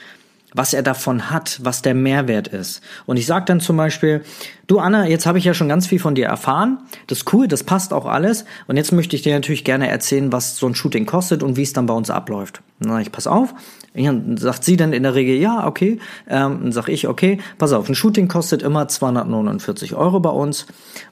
was 0.55 0.75
er 0.75 0.83
davon 0.83 1.31
hat, 1.31 1.61
was 1.63 1.83
der 1.83 1.95
Mehrwert 1.95 2.49
ist. 2.49 2.83
Und 3.07 3.17
ich 3.17 3.27
sage 3.27 3.45
dann 3.47 3.61
zum 3.61 3.77
Beispiel, 3.77 4.23
du 4.67 4.79
Anna, 4.79 5.07
jetzt 5.07 5.27
habe 5.27 5.39
ich 5.39 5.45
ja 5.45 5.55
schon 5.55 5.69
ganz 5.69 5.87
viel 5.87 5.99
von 5.99 6.15
dir 6.15 6.27
erfahren, 6.27 6.79
das 7.07 7.19
ist 7.19 7.33
cool, 7.33 7.49
das 7.49 7.65
passt 7.65 7.93
auch 7.93 8.07
alles. 8.07 8.45
Und 8.67 8.77
jetzt 8.77 8.93
möchte 8.93 9.17
ich 9.17 9.23
dir 9.23 9.35
natürlich 9.35 9.65
gerne 9.65 9.89
erzählen, 9.89 10.33
was 10.33 10.57
so 10.57 10.67
ein 10.67 10.75
Shooting 10.75 11.07
kostet 11.07 11.43
und 11.43 11.57
wie 11.57 11.63
es 11.63 11.73
dann 11.73 11.87
bei 11.87 11.95
uns 11.95 12.11
abläuft. 12.11 12.63
Sage 12.81 13.03
ich, 13.03 13.13
pass 13.13 13.27
auf. 13.27 13.55
Dann 13.95 14.37
sagt 14.37 14.65
sie 14.65 14.77
dann 14.77 14.93
in 14.93 15.03
der 15.03 15.15
Regel, 15.15 15.37
ja, 15.37 15.67
okay. 15.67 15.99
Ähm, 16.29 16.73
sage 16.73 16.93
ich, 16.93 17.09
okay, 17.09 17.39
pass 17.59 17.73
auf, 17.73 17.89
ein 17.89 17.95
Shooting 17.95 18.29
kostet 18.29 18.63
immer 18.63 18.89
249 18.89 19.95
Euro 19.95 20.21
bei 20.21 20.31
uns. 20.31 20.67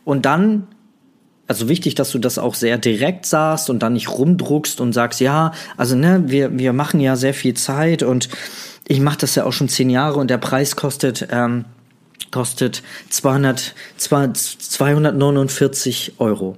Und 0.04 0.25
dann 0.25 0.66
also 1.50 1.68
wichtig, 1.68 1.97
dass 1.97 2.12
du 2.12 2.20
das 2.20 2.38
auch 2.38 2.54
sehr 2.54 2.78
direkt 2.78 3.26
sagst 3.26 3.70
und 3.70 3.82
dann 3.82 3.94
nicht 3.94 4.09
rumdruckst 4.09 4.80
und 4.80 4.92
sagst, 4.92 5.18
ja, 5.18 5.50
also 5.76 5.97
ne, 5.97 6.23
wir, 6.26 6.56
wir 6.56 6.73
machen 6.73 7.00
ja 7.00 7.16
sehr 7.16 7.35
viel 7.35 7.54
Zeit 7.54 8.04
und 8.04 8.28
ich 8.90 9.00
mache 9.00 9.18
das 9.18 9.37
ja 9.37 9.44
auch 9.44 9.52
schon 9.52 9.68
zehn 9.68 9.88
Jahre 9.88 10.18
und 10.18 10.30
der 10.30 10.38
Preis 10.38 10.75
kostet 10.75 11.28
ähm, 11.30 11.64
kostet 12.32 12.82
200, 13.09 13.73
249 13.97 16.14
Euro. 16.18 16.56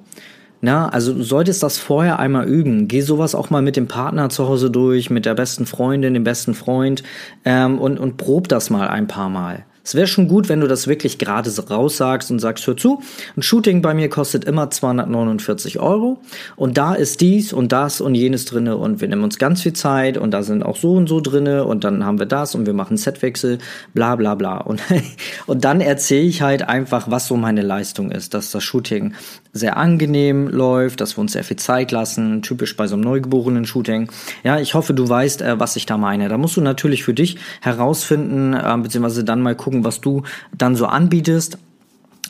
Na, 0.63 0.89
also 0.89 1.13
du 1.13 1.25
solltest 1.25 1.63
das 1.63 1.77
vorher 1.77 2.19
einmal 2.19 2.47
üben. 2.47 2.89
Geh 2.89 3.03
sowas 3.03 3.35
auch 3.35 3.51
mal 3.51 3.61
mit 3.61 3.77
dem 3.77 3.87
Partner 3.87 4.31
zu 4.31 4.49
Hause 4.49 4.71
durch, 4.71 5.11
mit 5.11 5.27
der 5.27 5.35
besten 5.35 5.67
Freundin, 5.67 6.15
dem 6.15 6.25
besten 6.25 6.55
Freund 6.55 7.03
ähm, 7.45 7.79
und, 7.79 7.99
und 7.99 8.17
prob 8.17 8.49
das 8.49 8.71
mal 8.71 8.89
ein 8.89 9.09
paar 9.09 9.29
Mal. 9.29 9.67
Es 9.85 9.95
wäre 9.95 10.07
schon 10.07 10.29
gut, 10.29 10.49
wenn 10.49 10.61
du 10.61 10.69
das 10.69 10.87
wirklich 10.87 11.19
gerade 11.19 11.51
raussagst 11.51 12.31
und 12.31 12.39
sagst, 12.39 12.67
hör 12.67 12.77
zu, 12.77 13.03
ein 13.37 13.43
Shooting 13.43 13.83
bei 13.83 13.95
mir 13.95 14.09
kostet 14.09 14.45
immer 14.45 14.71
249 14.71 15.81
Euro 15.81 16.21
und 16.57 16.79
da 16.79 16.95
ist 16.95 17.21
dies 17.21 17.53
und 17.53 17.73
das 17.73 18.01
und 18.01 18.15
jenes 18.15 18.45
drinne 18.45 18.77
und 18.77 19.01
wir 19.01 19.09
nehmen 19.09 19.25
uns 19.25 19.39
ganz 19.39 19.63
viel 19.63 19.73
Zeit 19.73 20.19
und 20.19 20.31
da 20.31 20.43
sind 20.43 20.63
auch 20.63 20.77
so 20.77 20.95
und 20.95 21.09
so 21.09 21.21
drinne 21.21 21.65
und 21.65 21.85
dann 21.85 22.05
haben 22.05 22.19
wir 22.19 22.27
das 22.27 22.55
und 22.55 22.67
wir 22.67 22.75
machen 22.75 22.97
Setwechsel, 22.97 23.59
bla 23.95 24.17
bla 24.17 24.35
bla. 24.35 24.59
Und, 24.59 24.83
und 25.47 25.65
dann 25.65 25.81
erzähle 25.81 26.27
ich 26.27 26.43
halt 26.43 26.69
einfach, 26.69 27.11
was 27.11 27.27
so 27.27 27.37
meine 27.37 27.63
Leistung 27.63 28.11
ist, 28.11 28.35
dass 28.35 28.51
das 28.51 28.63
Shooting 28.63 29.15
sehr 29.53 29.77
angenehm 29.77 30.49
läuft, 30.49 31.01
dass 31.01 31.17
wir 31.17 31.21
uns 31.21 31.33
sehr 31.33 31.45
viel 31.45 31.59
Zeit 31.59 31.93
lassen, 31.93 32.43
typisch 32.43 32.77
bei 32.77 32.87
so 32.87 32.95
einem 32.95 33.05
neugeborenen 33.05 33.67
Shooting. 33.67 34.11
Ja, 34.45 34.59
ich 34.59 34.75
hoffe, 34.75 34.95
du 34.95 35.09
weißt, 35.09 35.43
äh, 35.43 35.61
was 35.61 35.77
ich 35.77 35.87
da 35.87 35.99
meine. 35.99 36.29
Da 36.29 36.39
musst 36.39 36.57
du 36.57 36.63
natürlich 36.63 37.05
für 37.05 37.15
dich 37.15 37.37
herausfinden, 37.61 38.55
äh, 38.55 38.77
beziehungsweise 38.79 39.25
dann 39.25 39.43
mal 39.43 39.55
gucken, 39.55 39.72
was 39.85 40.01
du 40.01 40.23
dann 40.57 40.77
so 40.77 40.87
anbietest. 40.87 41.59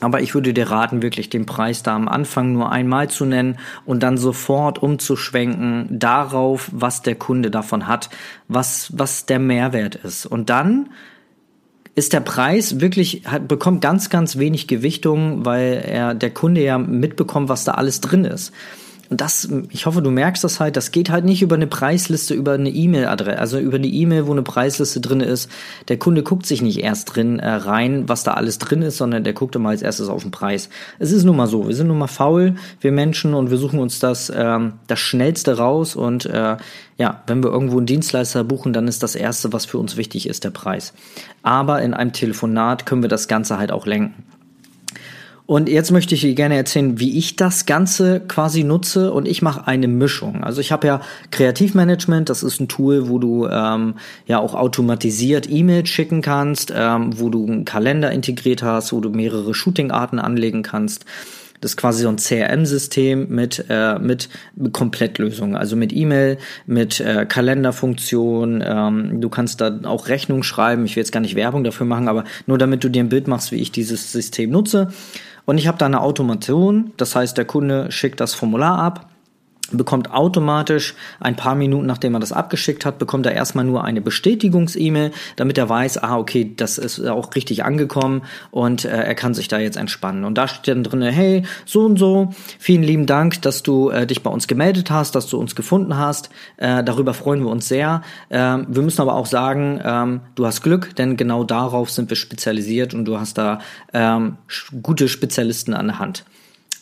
Aber 0.01 0.21
ich 0.21 0.35
würde 0.35 0.53
dir 0.53 0.69
raten, 0.69 1.01
wirklich 1.01 1.31
den 1.31 1.47
Preis 1.47 1.85
da 1.85 1.95
am 1.95 2.09
Anfang 2.09 2.53
nur 2.53 2.73
einmal 2.73 3.09
zu 3.09 3.25
nennen 3.25 3.59
und 3.85 4.03
dann 4.03 4.17
sofort 4.19 4.83
umzuschwenken 4.83 5.87
darauf, 5.91 6.71
was 6.73 7.03
der 7.03 7.15
Kunde 7.15 7.53
davon 7.53 7.87
hat, 7.87 8.11
was, 8.49 8.93
was 8.97 9.27
der 9.27 9.39
Mehrwert 9.39 9.95
ist. 9.95 10.27
Und 10.27 10.51
dann 10.51 10.89
ist 11.95 12.13
der 12.13 12.21
Preis 12.21 12.81
wirklich, 12.81 13.23
hat, 13.27 13.49
bekommt 13.49 13.81
ganz, 13.81 14.11
ganz 14.11 14.39
wenig 14.39 14.67
Gewichtung, 14.67 15.45
weil 15.45 15.85
er, 15.87 16.15
der 16.15 16.31
Kunde 16.31 16.63
ja 16.63 16.79
mitbekommt, 16.79 17.49
was 17.49 17.65
da 17.65 17.73
alles 17.73 18.01
drin 18.01 18.25
ist. 18.25 18.53
Und 19.13 19.21
das, 19.21 19.47
ich 19.69 19.85
hoffe, 19.85 20.01
du 20.01 20.11
merkst 20.11 20.43
das 20.43 20.59
halt, 20.59 20.75
das 20.75 20.91
geht 20.91 21.11
halt 21.11 21.27
nicht 21.27 21.43
über 21.43 21.55
eine 21.55 21.67
Preisliste, 21.67 22.33
über 22.33 22.55
eine 22.55 22.71
E-Mail-Adresse, 22.71 23.39
also 23.39 23.59
über 23.59 23.77
eine 23.77 23.87
E-Mail, 23.87 24.27
wo 24.27 24.33
eine 24.33 24.41
Preisliste 24.41 25.03
drin 25.03 25.21
ist. 25.21 25.51
Der 25.89 25.99
Kunde 25.99 26.23
guckt 26.23 26.47
sich 26.47 26.63
nicht 26.63 26.83
erst 26.83 27.15
drin 27.15 27.39
äh, 27.39 27.47
rein, 27.47 28.09
was 28.09 28.25
da 28.25 28.33
alles 28.33 28.57
drin 28.57 28.81
ist, 28.81 28.97
sondern 28.97 29.23
der 29.23 29.35
guckt 29.35 29.55
immer 29.55 29.69
als 29.69 29.83
erstes 29.83 30.09
auf 30.09 30.23
den 30.23 30.31
Preis. 30.31 30.71
Es 30.99 31.13
ist 31.13 31.25
nun 31.25 31.37
mal 31.37 31.47
so, 31.47 31.69
wir 31.69 31.75
sind 31.75 31.89
nun 31.89 31.99
mal 31.99 32.07
faul, 32.07 32.55
wir 32.81 32.91
Menschen, 32.91 33.35
und 33.35 33.51
wir 33.51 33.59
suchen 33.59 33.81
uns 33.81 33.99
das, 33.99 34.33
ähm, 34.35 34.73
das 34.87 34.99
Schnellste 34.99 35.59
raus. 35.59 35.95
Und 35.95 36.25
äh, 36.25 36.57
ja, 36.97 37.23
wenn 37.27 37.45
wir 37.45 37.51
irgendwo 37.51 37.77
einen 37.77 37.87
Dienstleister 37.87 38.45
buchen, 38.45 38.73
dann 38.73 38.89
ist 38.89 39.03
das 39.03 39.15
Erste, 39.15 39.53
was 39.53 39.67
für 39.67 39.77
uns 39.77 39.99
wichtig 39.99 40.27
ist, 40.27 40.45
der 40.45 40.53
Preis. 40.53 40.95
Aber 41.43 41.83
in 41.83 41.93
einem 41.93 42.15
Telefonat 42.15 42.87
können 42.87 43.03
wir 43.03 43.11
das 43.11 43.29
Ganze 43.29 43.59
halt 43.59 43.73
auch 43.73 43.85
lenken. 43.85 44.25
Und 45.45 45.69
jetzt 45.69 45.91
möchte 45.91 46.15
ich 46.15 46.21
dir 46.21 46.35
gerne 46.35 46.57
erzählen, 46.57 47.01
wie 47.01 47.19
ich 47.19 47.37
das 47.37 47.67
Ganze 47.67 48.21
quasi 48.21 48.63
nutze 48.63 49.13
und 49.13 49.27
ich 49.27 49.43
mache 49.43 49.67
eine 49.67 49.89
Mischung. 49.89 50.45
Also 50.45 50.61
ich 50.61 50.71
habe 50.71 50.87
ja 50.87 51.01
Kreativmanagement, 51.31 52.31
das 52.31 52.43
ist 52.43 52.61
ein 52.61 52.69
Tool, 52.69 53.09
wo 53.09 53.19
du 53.19 53.49
ähm, 53.49 53.95
ja 54.27 54.39
auch 54.39 54.55
automatisiert 54.55 55.51
E-Mails 55.51 55.89
schicken 55.89 56.23
kannst, 56.23 56.73
ähm, 56.75 57.19
wo 57.19 57.29
du 57.29 57.45
einen 57.45 57.65
Kalender 57.65 58.13
integriert 58.13 58.63
hast, 58.63 58.93
wo 58.93 59.01
du 59.01 59.11
mehrere 59.11 59.53
Shootingarten 59.53 60.21
anlegen 60.21 60.63
kannst. 60.63 61.05
Das 61.63 61.73
ist 61.73 61.77
quasi 61.77 62.03
so 62.03 62.09
ein 62.09 62.17
CRM-System 62.17 63.29
mit, 63.29 63.67
äh, 63.69 63.97
mit 64.01 64.29
Komplettlösungen, 64.73 65.57
also 65.57 65.77
mit 65.77 65.93
E-Mail, 65.93 66.39
mit 66.67 66.99
äh, 66.99 67.25
Kalenderfunktion. 67.25 68.65
Ähm, 68.67 69.21
du 69.21 69.29
kannst 69.29 69.61
da 69.61 69.79
auch 69.85 70.09
Rechnung 70.09 70.43
schreiben. 70.43 70.85
Ich 70.85 70.97
will 70.97 71.03
jetzt 71.03 71.13
gar 71.13 71.21
nicht 71.21 71.37
Werbung 71.37 71.63
dafür 71.63 71.87
machen, 71.87 72.09
aber 72.09 72.25
nur 72.47 72.59
damit 72.59 72.83
du 72.83 72.89
dir 72.89 73.05
ein 73.05 73.09
Bild 73.09 73.29
machst, 73.29 73.53
wie 73.53 73.61
ich 73.61 73.71
dieses 73.71 74.11
System 74.11 74.51
nutze. 74.51 74.89
Und 75.45 75.59
ich 75.59 75.67
habe 75.67 75.79
da 75.79 75.87
eine 75.87 76.01
Automation, 76.01 76.93
das 76.97 77.17
heißt, 77.17 77.37
der 77.37 77.45
Kunde 77.45 77.91
schickt 77.91 78.21
das 78.21 78.35
Formular 78.35 78.79
ab, 78.79 79.09
bekommt 79.71 80.11
automatisch 80.11 80.95
ein 81.21 81.37
paar 81.37 81.55
Minuten, 81.55 81.87
nachdem 81.87 82.15
er 82.15 82.21
das 82.21 82.33
abgeschickt 82.33 82.85
hat, 82.85 82.99
bekommt 82.99 83.27
er 83.27 83.33
erstmal 83.33 83.65
nur 83.65 83.85
eine 83.85 84.01
Bestätigungs-E-Mail, 84.01 85.13
damit 85.37 85.59
er 85.59 85.69
weiß, 85.69 85.99
ah, 85.99 86.19
okay, 86.19 86.53
das 86.57 86.79
ist 86.79 87.07
auch 87.07 87.35
richtig 87.35 87.65
angekommen 87.65 88.23
und 88.51 88.85
äh, 88.85 88.89
er 88.89 89.15
kann 89.15 89.35
sich 89.35 89.49
da 89.49 89.59
jetzt 89.59 89.77
entspannen. 89.77 90.25
Und 90.25 90.37
da 90.37 90.49
steht 90.49 90.75
dann 90.75 90.85
drin, 90.85 91.03
hey, 91.03 91.45
so 91.65 91.85
und 91.85 91.99
so, 91.99 92.31
vielen 92.59 92.83
lieben 92.83 93.07
Dank, 93.07 93.41
dass 93.43 93.63
du 93.63 93.91
äh, 93.91 94.07
dich 94.07 94.23
bei 94.23 94.31
uns 94.31 94.47
gemeldet 94.47 94.91
hast, 94.91 95.15
dass 95.15 95.29
du 95.29 95.39
uns 95.39 95.55
gefunden 95.55 95.97
hast. 95.97 96.31
Äh, 96.57 96.85
darüber 96.85 97.15
freuen 97.15 97.43
wir 97.43 97.51
uns 97.51 97.69
sehr. 97.69 98.03
Ähm, 98.31 98.67
wir 98.69 98.83
müssen 98.83 99.01
aber 99.01 99.15
auch 99.15 99.27
sagen, 99.27 99.81
ähm, 99.85 100.21
du 100.35 100.47
hast 100.47 100.63
Glück, 100.63 100.95
denn 100.97 101.17
genau 101.17 101.45
darauf 101.45 101.91
sind 101.91 102.11
wir 102.11 102.17
spezialisiert 102.17 102.95
und 102.95 103.05
du 103.05 103.19
hast 103.19 103.39
da 103.39 103.61
ähm, 103.93 104.37
gute 104.83 105.09
Spezialisten 105.09 105.75
an 105.75 105.87
der 105.87 105.99
Hand. 105.99 106.25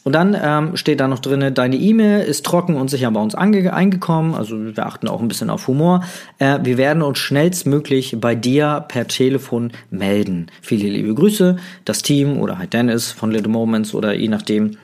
Und 0.03 0.15
dann 0.15 0.37
ähm, 0.41 0.77
steht 0.77 1.01
da 1.01 1.09
noch 1.09 1.19
drin, 1.19 1.53
deine 1.55 1.77
E-Mail 1.77 2.23
ist 2.23 2.47
trocken 2.47 2.77
und 2.77 2.89
sicher 2.89 3.11
bei 3.11 3.21
uns 3.21 3.35
eingekommen. 3.35 4.35
Also 4.35 4.57
wir 4.59 4.87
achten 4.87 5.09
auch 5.09 5.21
ein 5.21 5.29
bisschen 5.29 5.51
auf 5.51 5.69
Humor. 5.69 6.03
Äh, 6.39 6.61
wir 6.63 6.79
werden 6.79 7.03
uns 7.03 7.19
schnellstmöglich 7.19 8.17
bei 8.19 8.35
dir 8.35 8.85
per 8.89 9.07
Telefon 9.07 9.73
melden. 9.91 10.47
Viele 10.63 10.89
liebe 10.89 11.15
Grüße, 11.15 11.57
das 11.85 12.03
Team 12.03 12.39
oder 12.39 12.59
halt 12.59 12.73
Dennis 12.73 13.13
von 13.13 13.31
Little 13.31 13.51
Moments 13.51 13.95
oder 13.95 14.15
je 14.15 14.29
nachdem. 14.29 14.79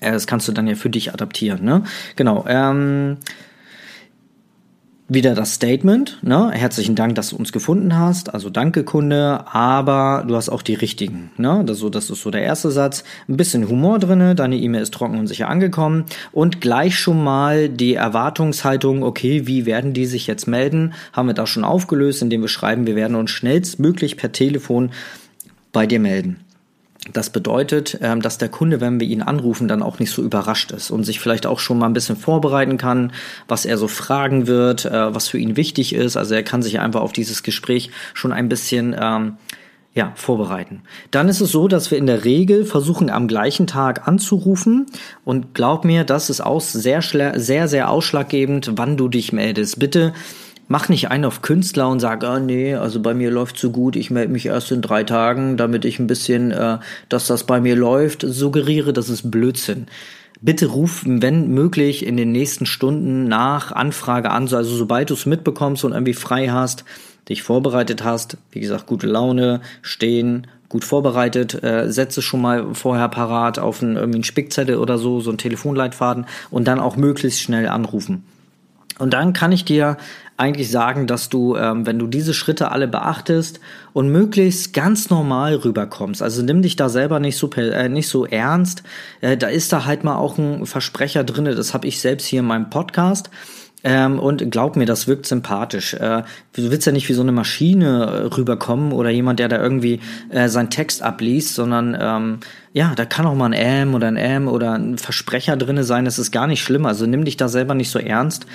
Äh, 0.00 0.12
das 0.12 0.26
kannst 0.28 0.46
du 0.46 0.52
dann 0.52 0.68
ja 0.68 0.76
für 0.76 0.90
dich 0.90 1.12
adaptieren. 1.12 1.64
Ne? 1.64 1.82
Genau. 2.14 2.44
Ähm, 2.46 3.16
wieder 5.06 5.34
das 5.34 5.54
Statement, 5.54 6.18
ne? 6.22 6.50
Herzlichen 6.50 6.94
Dank, 6.94 7.14
dass 7.14 7.30
du 7.30 7.36
uns 7.36 7.52
gefunden 7.52 7.96
hast. 7.96 8.32
Also 8.32 8.48
danke, 8.48 8.84
Kunde, 8.84 9.44
aber 9.52 10.24
du 10.26 10.34
hast 10.34 10.48
auch 10.48 10.62
die 10.62 10.74
richtigen, 10.74 11.30
ne? 11.36 11.62
Das, 11.66 11.78
so, 11.78 11.90
das 11.90 12.08
ist 12.08 12.22
so 12.22 12.30
der 12.30 12.42
erste 12.42 12.70
Satz. 12.70 13.04
Ein 13.28 13.36
bisschen 13.36 13.68
Humor 13.68 13.98
drinne, 13.98 14.34
deine 14.34 14.56
E-Mail 14.56 14.82
ist 14.82 14.94
trocken 14.94 15.18
und 15.18 15.26
sicher 15.26 15.48
angekommen. 15.48 16.04
Und 16.32 16.62
gleich 16.62 16.98
schon 16.98 17.22
mal 17.22 17.68
die 17.68 17.94
Erwartungshaltung, 17.94 19.02
okay, 19.02 19.46
wie 19.46 19.66
werden 19.66 19.92
die 19.92 20.06
sich 20.06 20.26
jetzt 20.26 20.46
melden? 20.46 20.94
Haben 21.12 21.28
wir 21.28 21.34
da 21.34 21.46
schon 21.46 21.64
aufgelöst, 21.64 22.22
indem 22.22 22.40
wir 22.40 22.48
schreiben, 22.48 22.86
wir 22.86 22.96
werden 22.96 23.16
uns 23.16 23.30
schnellstmöglich 23.30 24.16
per 24.16 24.32
Telefon 24.32 24.90
bei 25.72 25.86
dir 25.86 26.00
melden. 26.00 26.43
Das 27.12 27.30
bedeutet, 27.30 27.98
ähm, 28.00 28.22
dass 28.22 28.38
der 28.38 28.48
Kunde, 28.48 28.80
wenn 28.80 28.98
wir 28.98 29.06
ihn 29.06 29.22
anrufen, 29.22 29.68
dann 29.68 29.82
auch 29.82 29.98
nicht 29.98 30.10
so 30.10 30.22
überrascht 30.22 30.72
ist 30.72 30.90
und 30.90 31.04
sich 31.04 31.20
vielleicht 31.20 31.46
auch 31.46 31.58
schon 31.58 31.78
mal 31.78 31.86
ein 31.86 31.92
bisschen 31.92 32.16
vorbereiten 32.16 32.78
kann, 32.78 33.12
was 33.46 33.66
er 33.66 33.76
so 33.76 33.88
fragen 33.88 34.46
wird, 34.46 34.86
äh, 34.86 35.14
was 35.14 35.28
für 35.28 35.38
ihn 35.38 35.56
wichtig 35.56 35.94
ist. 35.94 36.16
Also 36.16 36.34
er 36.34 36.42
kann 36.42 36.62
sich 36.62 36.80
einfach 36.80 37.02
auf 37.02 37.12
dieses 37.12 37.42
Gespräch 37.42 37.90
schon 38.14 38.32
ein 38.32 38.48
bisschen 38.48 38.96
ähm, 38.98 39.36
ja, 39.94 40.12
vorbereiten. 40.16 40.82
Dann 41.10 41.28
ist 41.28 41.40
es 41.40 41.52
so, 41.52 41.68
dass 41.68 41.90
wir 41.90 41.98
in 41.98 42.06
der 42.06 42.24
Regel 42.24 42.64
versuchen, 42.64 43.10
am 43.10 43.28
gleichen 43.28 43.66
Tag 43.66 44.08
anzurufen. 44.08 44.86
Und 45.24 45.54
glaub 45.54 45.84
mir, 45.84 46.04
das 46.04 46.30
ist 46.30 46.40
auch 46.40 46.60
sehr, 46.60 47.00
sehr, 47.02 47.68
sehr 47.68 47.90
ausschlaggebend, 47.90 48.72
wann 48.76 48.96
du 48.96 49.08
dich 49.08 49.32
meldest. 49.32 49.78
Bitte 49.78 50.12
mach 50.68 50.88
nicht 50.88 51.10
einen 51.10 51.24
auf 51.24 51.42
Künstler 51.42 51.88
und 51.88 52.00
sag, 52.00 52.24
ah 52.24 52.40
nee, 52.40 52.74
also 52.74 53.00
bei 53.00 53.14
mir 53.14 53.30
läuft 53.30 53.58
so 53.58 53.70
gut, 53.70 53.96
ich 53.96 54.10
melde 54.10 54.32
mich 54.32 54.46
erst 54.46 54.72
in 54.72 54.82
drei 54.82 55.04
Tagen, 55.04 55.56
damit 55.56 55.84
ich 55.84 55.98
ein 55.98 56.06
bisschen, 56.06 56.50
äh, 56.50 56.78
dass 57.08 57.26
das 57.26 57.44
bei 57.44 57.60
mir 57.60 57.76
läuft, 57.76 58.24
suggeriere, 58.26 58.92
das 58.92 59.08
ist 59.08 59.30
Blödsinn. 59.30 59.86
Bitte 60.40 60.66
ruf, 60.66 61.02
wenn 61.06 61.48
möglich, 61.48 62.04
in 62.04 62.16
den 62.16 62.32
nächsten 62.32 62.66
Stunden 62.66 63.24
nach 63.28 63.72
Anfrage 63.72 64.30
an, 64.30 64.42
also 64.52 64.76
sobald 64.76 65.10
du 65.10 65.14
es 65.14 65.26
mitbekommst 65.26 65.84
und 65.84 65.92
irgendwie 65.92 66.14
frei 66.14 66.48
hast, 66.48 66.84
dich 67.28 67.42
vorbereitet 67.42 68.04
hast, 68.04 68.36
wie 68.50 68.60
gesagt, 68.60 68.86
gute 68.86 69.06
Laune, 69.06 69.60
stehen, 69.80 70.46
gut 70.68 70.84
vorbereitet, 70.84 71.62
äh, 71.62 71.90
setze 71.90 72.20
schon 72.20 72.42
mal 72.42 72.74
vorher 72.74 73.08
parat 73.08 73.58
auf 73.58 73.82
einen, 73.82 73.96
irgendwie 73.96 74.16
einen 74.16 74.24
Spickzettel 74.24 74.76
oder 74.76 74.98
so, 74.98 75.20
so 75.20 75.30
einen 75.30 75.38
Telefonleitfaden 75.38 76.26
und 76.50 76.66
dann 76.66 76.80
auch 76.80 76.96
möglichst 76.96 77.40
schnell 77.40 77.68
anrufen. 77.68 78.24
Und 78.98 79.12
dann 79.12 79.32
kann 79.32 79.52
ich 79.52 79.64
dir 79.64 79.96
eigentlich 80.36 80.70
sagen, 80.70 81.06
dass 81.06 81.28
du, 81.28 81.56
ähm, 81.56 81.86
wenn 81.86 81.98
du 81.98 82.06
diese 82.06 82.34
Schritte 82.34 82.70
alle 82.70 82.88
beachtest 82.88 83.60
und 83.92 84.08
möglichst 84.08 84.72
ganz 84.72 85.10
normal 85.10 85.54
rüberkommst, 85.56 86.22
also 86.22 86.42
nimm 86.42 86.62
dich 86.62 86.76
da 86.76 86.88
selber 86.88 87.20
nicht 87.20 87.36
so, 87.36 87.50
äh, 87.52 87.88
nicht 87.88 88.08
so 88.08 88.26
ernst, 88.26 88.82
äh, 89.20 89.36
da 89.36 89.48
ist 89.48 89.72
da 89.72 89.84
halt 89.84 90.02
mal 90.02 90.16
auch 90.16 90.38
ein 90.38 90.66
Versprecher 90.66 91.22
drinne, 91.24 91.54
das 91.54 91.74
habe 91.74 91.86
ich 91.86 92.00
selbst 92.00 92.26
hier 92.26 92.40
in 92.40 92.46
meinem 92.46 92.70
Podcast. 92.70 93.30
Ähm, 93.84 94.18
und 94.18 94.50
glaub 94.50 94.76
mir, 94.76 94.86
das 94.86 95.06
wirkt 95.06 95.26
sympathisch. 95.26 95.92
Äh, 95.94 96.22
du 96.54 96.70
willst 96.70 96.86
ja 96.86 96.92
nicht 96.92 97.08
wie 97.10 97.12
so 97.12 97.20
eine 97.20 97.32
Maschine 97.32 98.04
äh, 98.04 98.34
rüberkommen 98.34 98.92
oder 98.92 99.10
jemand, 99.10 99.38
der 99.38 99.48
da 99.48 99.62
irgendwie 99.62 100.00
äh, 100.30 100.48
seinen 100.48 100.70
Text 100.70 101.02
abliest, 101.02 101.54
sondern 101.54 101.96
ähm, 102.00 102.38
ja, 102.72 102.94
da 102.96 103.04
kann 103.04 103.26
auch 103.26 103.34
mal 103.34 103.46
ein 103.46 103.52
M 103.52 103.94
oder 103.94 104.08
ein 104.08 104.16
M 104.16 104.48
oder 104.48 104.72
ein 104.72 104.96
Versprecher 104.96 105.58
drinne 105.58 105.84
sein, 105.84 106.06
das 106.06 106.18
ist 106.18 106.32
gar 106.32 106.46
nicht 106.46 106.62
schlimm. 106.62 106.86
Also 106.86 107.04
nimm 107.04 107.26
dich 107.26 107.36
da 107.36 107.48
selber 107.48 107.74
nicht 107.74 107.90
so 107.90 107.98
ernst 107.98 108.46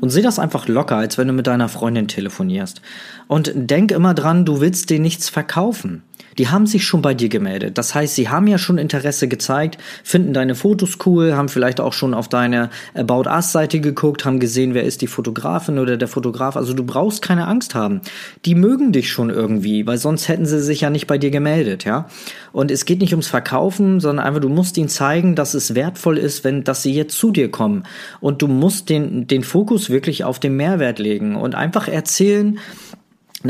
und 0.00 0.10
sieh 0.10 0.22
das 0.22 0.40
einfach 0.40 0.66
locker, 0.66 0.96
als 0.96 1.16
wenn 1.16 1.28
du 1.28 1.32
mit 1.32 1.46
deiner 1.46 1.68
Freundin 1.68 2.08
telefonierst. 2.08 2.82
Und 3.28 3.52
denk 3.54 3.92
immer 3.92 4.14
dran, 4.14 4.44
du 4.44 4.60
willst 4.60 4.90
dir 4.90 4.98
nichts 4.98 5.28
verkaufen 5.28 6.02
die 6.38 6.48
haben 6.48 6.66
sich 6.66 6.84
schon 6.84 7.02
bei 7.02 7.14
dir 7.14 7.28
gemeldet. 7.28 7.78
Das 7.78 7.94
heißt, 7.94 8.14
sie 8.14 8.28
haben 8.28 8.46
ja 8.46 8.58
schon 8.58 8.78
Interesse 8.78 9.28
gezeigt, 9.28 9.78
finden 10.02 10.32
deine 10.32 10.54
Fotos 10.54 10.98
cool, 11.06 11.34
haben 11.34 11.48
vielleicht 11.48 11.80
auch 11.80 11.92
schon 11.92 12.14
auf 12.14 12.28
deine 12.28 12.70
About 12.94 13.28
Us 13.28 13.52
Seite 13.52 13.80
geguckt, 13.80 14.24
haben 14.24 14.40
gesehen, 14.40 14.74
wer 14.74 14.84
ist 14.84 15.02
die 15.02 15.06
Fotografin 15.06 15.78
oder 15.78 15.96
der 15.96 16.08
Fotograf. 16.08 16.56
Also 16.56 16.74
du 16.74 16.84
brauchst 16.84 17.22
keine 17.22 17.46
Angst 17.46 17.74
haben. 17.74 18.00
Die 18.44 18.54
mögen 18.54 18.92
dich 18.92 19.10
schon 19.10 19.30
irgendwie, 19.30 19.86
weil 19.86 19.98
sonst 19.98 20.28
hätten 20.28 20.46
sie 20.46 20.60
sich 20.60 20.82
ja 20.82 20.90
nicht 20.90 21.06
bei 21.06 21.18
dir 21.18 21.30
gemeldet, 21.30 21.84
ja. 21.84 22.06
Und 22.52 22.70
es 22.70 22.84
geht 22.84 23.00
nicht 23.00 23.12
ums 23.12 23.28
Verkaufen, 23.28 24.00
sondern 24.00 24.26
einfach, 24.26 24.40
du 24.40 24.48
musst 24.48 24.76
ihnen 24.76 24.88
zeigen, 24.88 25.34
dass 25.34 25.54
es 25.54 25.74
wertvoll 25.74 26.18
ist, 26.18 26.44
wenn, 26.44 26.64
dass 26.64 26.82
sie 26.82 26.92
jetzt 26.92 27.16
zu 27.16 27.30
dir 27.30 27.50
kommen. 27.50 27.84
Und 28.20 28.42
du 28.42 28.48
musst 28.48 28.88
den, 28.88 29.26
den 29.26 29.42
Fokus 29.42 29.90
wirklich 29.90 30.24
auf 30.24 30.38
den 30.38 30.56
Mehrwert 30.56 30.98
legen 30.98 31.36
und 31.36 31.54
einfach 31.54 31.88
erzählen, 31.88 32.58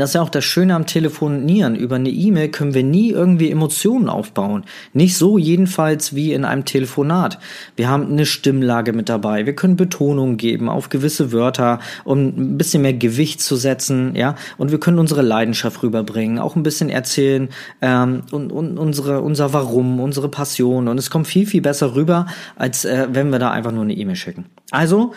das 0.01 0.09
ist 0.09 0.13
ja 0.15 0.21
auch 0.21 0.29
das 0.29 0.43
Schöne 0.43 0.75
am 0.75 0.85
Telefonieren. 0.85 1.75
Über 1.75 1.97
eine 1.97 2.09
E-Mail 2.09 2.49
können 2.49 2.73
wir 2.73 2.83
nie 2.83 3.11
irgendwie 3.11 3.51
Emotionen 3.51 4.09
aufbauen. 4.09 4.63
Nicht 4.93 5.17
so 5.17 5.37
jedenfalls 5.37 6.15
wie 6.15 6.33
in 6.33 6.45
einem 6.45 6.65
Telefonat. 6.65 7.37
Wir 7.75 7.89
haben 7.89 8.11
eine 8.11 8.25
Stimmlage 8.25 8.93
mit 8.93 9.09
dabei. 9.09 9.45
Wir 9.45 9.55
können 9.55 9.75
Betonung 9.75 10.37
geben 10.37 10.69
auf 10.69 10.89
gewisse 10.89 11.31
Wörter, 11.31 11.79
um 12.03 12.27
ein 12.27 12.57
bisschen 12.57 12.81
mehr 12.81 12.93
Gewicht 12.93 13.41
zu 13.41 13.55
setzen, 13.55 14.15
ja. 14.15 14.35
Und 14.57 14.71
wir 14.71 14.79
können 14.79 14.99
unsere 14.99 15.21
Leidenschaft 15.21 15.83
rüberbringen, 15.83 16.39
auch 16.39 16.55
ein 16.55 16.63
bisschen 16.63 16.89
erzählen 16.89 17.49
ähm, 17.81 18.23
und, 18.31 18.51
und 18.51 18.77
unsere 18.77 19.21
unser 19.21 19.53
Warum, 19.53 19.99
unsere 19.99 20.29
Passion. 20.29 20.87
Und 20.87 20.97
es 20.97 21.09
kommt 21.09 21.27
viel 21.27 21.45
viel 21.45 21.61
besser 21.61 21.95
rüber, 21.95 22.25
als 22.55 22.85
äh, 22.85 23.07
wenn 23.11 23.29
wir 23.29 23.39
da 23.39 23.51
einfach 23.51 23.71
nur 23.71 23.83
eine 23.83 23.93
E-Mail 23.93 24.15
schicken. 24.15 24.45
Also, 24.71 25.13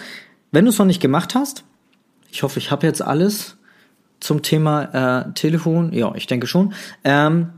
wenn 0.52 0.64
du 0.64 0.70
es 0.70 0.78
noch 0.78 0.86
nicht 0.86 1.00
gemacht 1.00 1.34
hast, 1.34 1.64
ich 2.30 2.42
hoffe, 2.42 2.58
ich 2.58 2.70
habe 2.70 2.86
jetzt 2.86 3.02
alles 3.02 3.56
zum 4.20 4.42
Thema 4.42 5.26
äh, 5.28 5.32
Telefon? 5.32 5.92
Ja, 5.92 6.14
ich 6.14 6.26
denke 6.26 6.46
schon. 6.46 6.72
Ähm, 7.04 7.50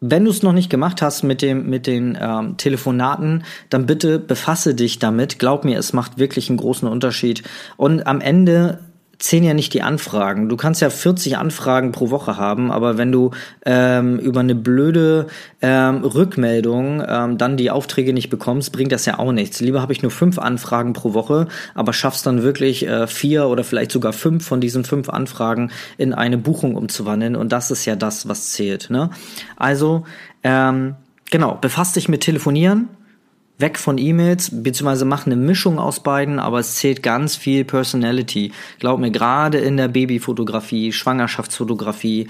wenn 0.00 0.24
du 0.24 0.30
es 0.30 0.42
noch 0.42 0.52
nicht 0.52 0.70
gemacht 0.70 1.00
hast 1.02 1.22
mit 1.22 1.42
dem 1.42 1.68
mit 1.70 1.86
den 1.86 2.18
ähm, 2.20 2.56
Telefonaten, 2.56 3.44
dann 3.70 3.86
bitte 3.86 4.18
befasse 4.18 4.74
dich 4.74 4.98
damit. 4.98 5.38
Glaub 5.38 5.64
mir, 5.64 5.78
es 5.78 5.92
macht 5.92 6.18
wirklich 6.18 6.48
einen 6.50 6.58
großen 6.58 6.86
Unterschied. 6.86 7.42
Und 7.76 8.06
am 8.06 8.20
Ende 8.20 8.80
zählen 9.18 9.44
ja 9.44 9.54
nicht 9.54 9.72
die 9.72 9.82
Anfragen. 9.82 10.48
Du 10.48 10.56
kannst 10.56 10.82
ja 10.82 10.90
40 10.90 11.38
Anfragen 11.38 11.92
pro 11.92 12.10
Woche 12.10 12.36
haben, 12.36 12.70
aber 12.70 12.98
wenn 12.98 13.12
du 13.12 13.30
ähm, 13.64 14.18
über 14.18 14.40
eine 14.40 14.54
blöde 14.54 15.26
ähm, 15.62 16.04
Rückmeldung 16.04 17.02
ähm, 17.06 17.38
dann 17.38 17.56
die 17.56 17.70
Aufträge 17.70 18.12
nicht 18.12 18.28
bekommst, 18.28 18.72
bringt 18.72 18.92
das 18.92 19.06
ja 19.06 19.18
auch 19.18 19.32
nichts. 19.32 19.60
Lieber 19.60 19.80
habe 19.80 19.92
ich 19.92 20.02
nur 20.02 20.10
fünf 20.10 20.38
Anfragen 20.38 20.92
pro 20.92 21.14
Woche, 21.14 21.48
aber 21.74 21.92
schaffst 21.92 22.26
dann 22.26 22.42
wirklich 22.42 22.86
äh, 22.86 23.06
vier 23.06 23.46
oder 23.46 23.64
vielleicht 23.64 23.92
sogar 23.92 24.12
fünf 24.12 24.46
von 24.46 24.60
diesen 24.60 24.84
fünf 24.84 25.08
Anfragen 25.08 25.70
in 25.96 26.12
eine 26.12 26.38
Buchung 26.38 26.74
umzuwandeln 26.76 27.36
und 27.36 27.52
das 27.52 27.70
ist 27.70 27.84
ja 27.86 27.96
das, 27.96 28.28
was 28.28 28.52
zählt. 28.52 28.90
Ne? 28.90 29.10
Also 29.56 30.04
ähm, 30.42 30.94
genau, 31.30 31.56
befasst 31.60 31.96
dich 31.96 32.08
mit 32.08 32.20
Telefonieren 32.20 32.88
weg 33.58 33.78
von 33.78 33.98
E-Mails, 33.98 34.50
beziehungsweise 34.62 35.04
mach 35.04 35.26
eine 35.26 35.36
Mischung 35.36 35.78
aus 35.78 36.00
beiden, 36.00 36.38
aber 36.38 36.58
es 36.58 36.74
zählt 36.76 37.02
ganz 37.02 37.36
viel 37.36 37.64
Personality. 37.64 38.52
Glaub 38.78 39.00
mir, 39.00 39.10
gerade 39.10 39.58
in 39.58 39.76
der 39.76 39.88
Babyfotografie, 39.88 40.92
Schwangerschaftsfotografie, 40.92 42.28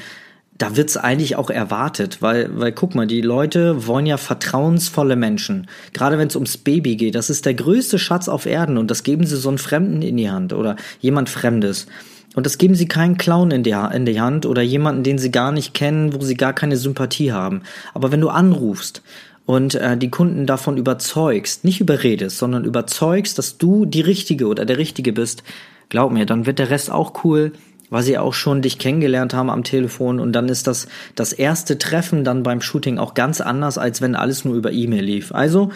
da 0.58 0.76
wird's 0.76 0.96
eigentlich 0.96 1.36
auch 1.36 1.50
erwartet, 1.50 2.22
weil, 2.22 2.48
weil 2.58 2.72
guck 2.72 2.94
mal, 2.94 3.06
die 3.06 3.20
Leute 3.20 3.86
wollen 3.86 4.06
ja 4.06 4.16
vertrauensvolle 4.16 5.16
Menschen. 5.16 5.68
Gerade 5.92 6.18
wenn 6.18 6.28
es 6.28 6.36
ums 6.36 6.56
Baby 6.56 6.96
geht, 6.96 7.14
das 7.14 7.28
ist 7.28 7.44
der 7.44 7.54
größte 7.54 7.98
Schatz 7.98 8.28
auf 8.28 8.46
Erden 8.46 8.78
und 8.78 8.90
das 8.90 9.02
geben 9.02 9.26
sie 9.26 9.36
so 9.36 9.48
einen 9.48 9.58
Fremden 9.58 10.00
in 10.00 10.16
die 10.16 10.30
Hand 10.30 10.52
oder 10.52 10.76
jemand 11.00 11.28
Fremdes. 11.28 11.86
Und 12.34 12.44
das 12.46 12.58
geben 12.58 12.74
sie 12.74 12.86
keinen 12.86 13.16
Clown 13.16 13.50
in 13.50 13.62
die, 13.62 13.74
in 13.94 14.04
die 14.04 14.20
Hand 14.20 14.44
oder 14.46 14.62
jemanden, 14.62 15.02
den 15.02 15.18
sie 15.18 15.30
gar 15.30 15.52
nicht 15.52 15.74
kennen, 15.74 16.12
wo 16.14 16.22
sie 16.22 16.36
gar 16.36 16.52
keine 16.52 16.76
Sympathie 16.76 17.32
haben. 17.32 17.62
Aber 17.94 18.12
wenn 18.12 18.20
du 18.20 18.28
anrufst 18.28 19.02
und 19.46 19.76
äh, 19.76 19.96
die 19.96 20.10
Kunden 20.10 20.44
davon 20.44 20.76
überzeugst, 20.76 21.64
nicht 21.64 21.80
überredest, 21.80 22.36
sondern 22.36 22.64
überzeugst, 22.64 23.38
dass 23.38 23.56
du 23.56 23.86
die 23.86 24.00
Richtige 24.00 24.48
oder 24.48 24.64
der 24.64 24.76
Richtige 24.76 25.12
bist, 25.12 25.44
glaub 25.88 26.12
mir, 26.12 26.26
dann 26.26 26.46
wird 26.46 26.58
der 26.58 26.70
Rest 26.70 26.90
auch 26.90 27.24
cool, 27.24 27.52
weil 27.88 28.02
sie 28.02 28.18
auch 28.18 28.34
schon 28.34 28.60
dich 28.60 28.78
kennengelernt 28.78 29.32
haben 29.32 29.48
am 29.48 29.62
Telefon 29.62 30.18
und 30.18 30.32
dann 30.32 30.48
ist 30.48 30.66
das 30.66 30.88
das 31.14 31.32
erste 31.32 31.78
Treffen 31.78 32.24
dann 32.24 32.42
beim 32.42 32.60
Shooting 32.60 32.98
auch 32.98 33.14
ganz 33.14 33.40
anders, 33.40 33.78
als 33.78 34.02
wenn 34.02 34.16
alles 34.16 34.44
nur 34.44 34.56
über 34.56 34.72
E-Mail 34.72 35.04
lief. 35.04 35.32
Also 35.32 35.70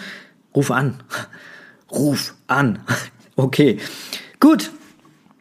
ruf 0.53 0.69
an, 0.69 0.95
ruf 1.91 2.35
an. 2.47 2.79
okay, 3.35 3.77
gut. 4.39 4.71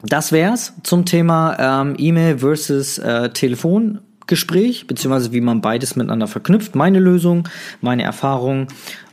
Das 0.02 0.32
wär's 0.32 0.72
zum 0.82 1.04
Thema 1.04 1.82
ähm, 1.82 1.94
E-Mail 1.98 2.38
versus 2.38 2.96
äh, 2.96 3.28
Telefon 3.30 3.98
Gespräch, 4.30 4.86
beziehungsweise 4.86 5.32
wie 5.32 5.42
man 5.42 5.60
beides 5.60 5.96
miteinander 5.96 6.28
verknüpft. 6.28 6.74
Meine 6.74 7.00
Lösung, 7.00 7.48
meine 7.82 8.04
Erfahrung. 8.04 8.68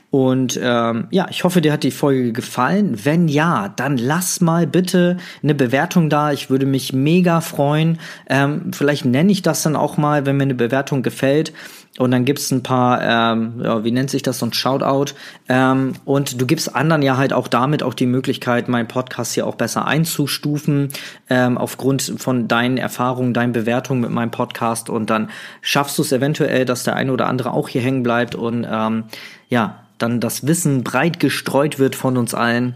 Und 0.09 0.57
ähm, 0.63 1.07
ja, 1.11 1.27
ich 1.29 1.43
hoffe, 1.43 1.59
dir 1.59 1.73
hat 1.73 1.83
die 1.83 1.91
Folge 1.91 2.31
gefallen. 2.31 2.97
Wenn 3.03 3.27
ja, 3.27 3.67
dann 3.75 3.97
lass 3.97 4.39
mal 4.39 4.65
bitte 4.65 5.17
eine 5.43 5.53
Bewertung 5.53 6.09
da. 6.09 6.31
Ich 6.31 6.49
würde 6.49 6.65
mich 6.65 6.93
mega 6.93 7.41
freuen. 7.41 7.99
Ähm, 8.29 8.71
vielleicht 8.73 9.03
nenne 9.03 9.31
ich 9.31 9.41
das 9.41 9.63
dann 9.63 9.75
auch 9.75 9.97
mal, 9.97 10.25
wenn 10.25 10.37
mir 10.37 10.43
eine 10.43 10.55
Bewertung 10.55 11.03
gefällt. 11.03 11.51
Und 11.97 12.11
dann 12.11 12.25
gibt's 12.25 12.51
ein 12.51 12.63
paar, 12.63 13.01
ähm, 13.01 13.61
ja, 13.61 13.83
wie 13.83 13.91
nennt 13.91 14.09
sich 14.09 14.21
das, 14.21 14.39
so 14.39 14.45
ein 14.45 14.53
Shoutout. 14.53 15.13
Ähm, 15.49 15.93
und 16.05 16.39
du 16.39 16.45
gibst 16.45 16.73
anderen 16.73 17.01
ja 17.01 17.17
halt 17.17 17.33
auch 17.33 17.49
damit 17.49 17.83
auch 17.83 17.93
die 17.93 18.05
Möglichkeit, 18.05 18.69
meinen 18.69 18.87
Podcast 18.87 19.33
hier 19.33 19.45
auch 19.45 19.55
besser 19.55 19.87
einzustufen, 19.87 20.89
ähm, 21.29 21.57
aufgrund 21.57 22.13
von 22.17 22.47
deinen 22.47 22.77
Erfahrungen, 22.77 23.33
deinen 23.33 23.51
Bewertungen 23.51 24.01
mit 24.01 24.11
meinem 24.11 24.31
Podcast. 24.31 24.89
Und 24.89 25.09
dann 25.09 25.29
schaffst 25.61 25.97
du 25.97 26.03
es 26.03 26.13
eventuell, 26.13 26.63
dass 26.63 26.83
der 26.83 26.95
eine 26.95 27.11
oder 27.11 27.27
andere 27.27 27.51
auch 27.51 27.67
hier 27.67 27.81
hängen 27.81 28.03
bleibt 28.03 28.35
und 28.35 28.65
ähm, 28.69 29.05
ja, 29.49 29.79
dann 29.97 30.19
das 30.19 30.47
Wissen 30.47 30.83
breit 30.83 31.19
gestreut 31.19 31.79
wird 31.79 31.95
von 31.95 32.17
uns 32.17 32.33
allen. 32.33 32.75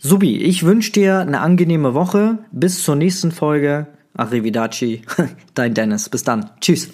Subi, 0.00 0.36
ich 0.38 0.64
wünsche 0.64 0.92
dir 0.92 1.20
eine 1.20 1.40
angenehme 1.40 1.94
Woche. 1.94 2.38
Bis 2.50 2.82
zur 2.82 2.96
nächsten 2.96 3.30
Folge. 3.30 3.86
Arrivederci, 4.14 5.02
dein 5.54 5.74
Dennis. 5.74 6.08
Bis 6.08 6.24
dann. 6.24 6.50
Tschüss. 6.60 6.90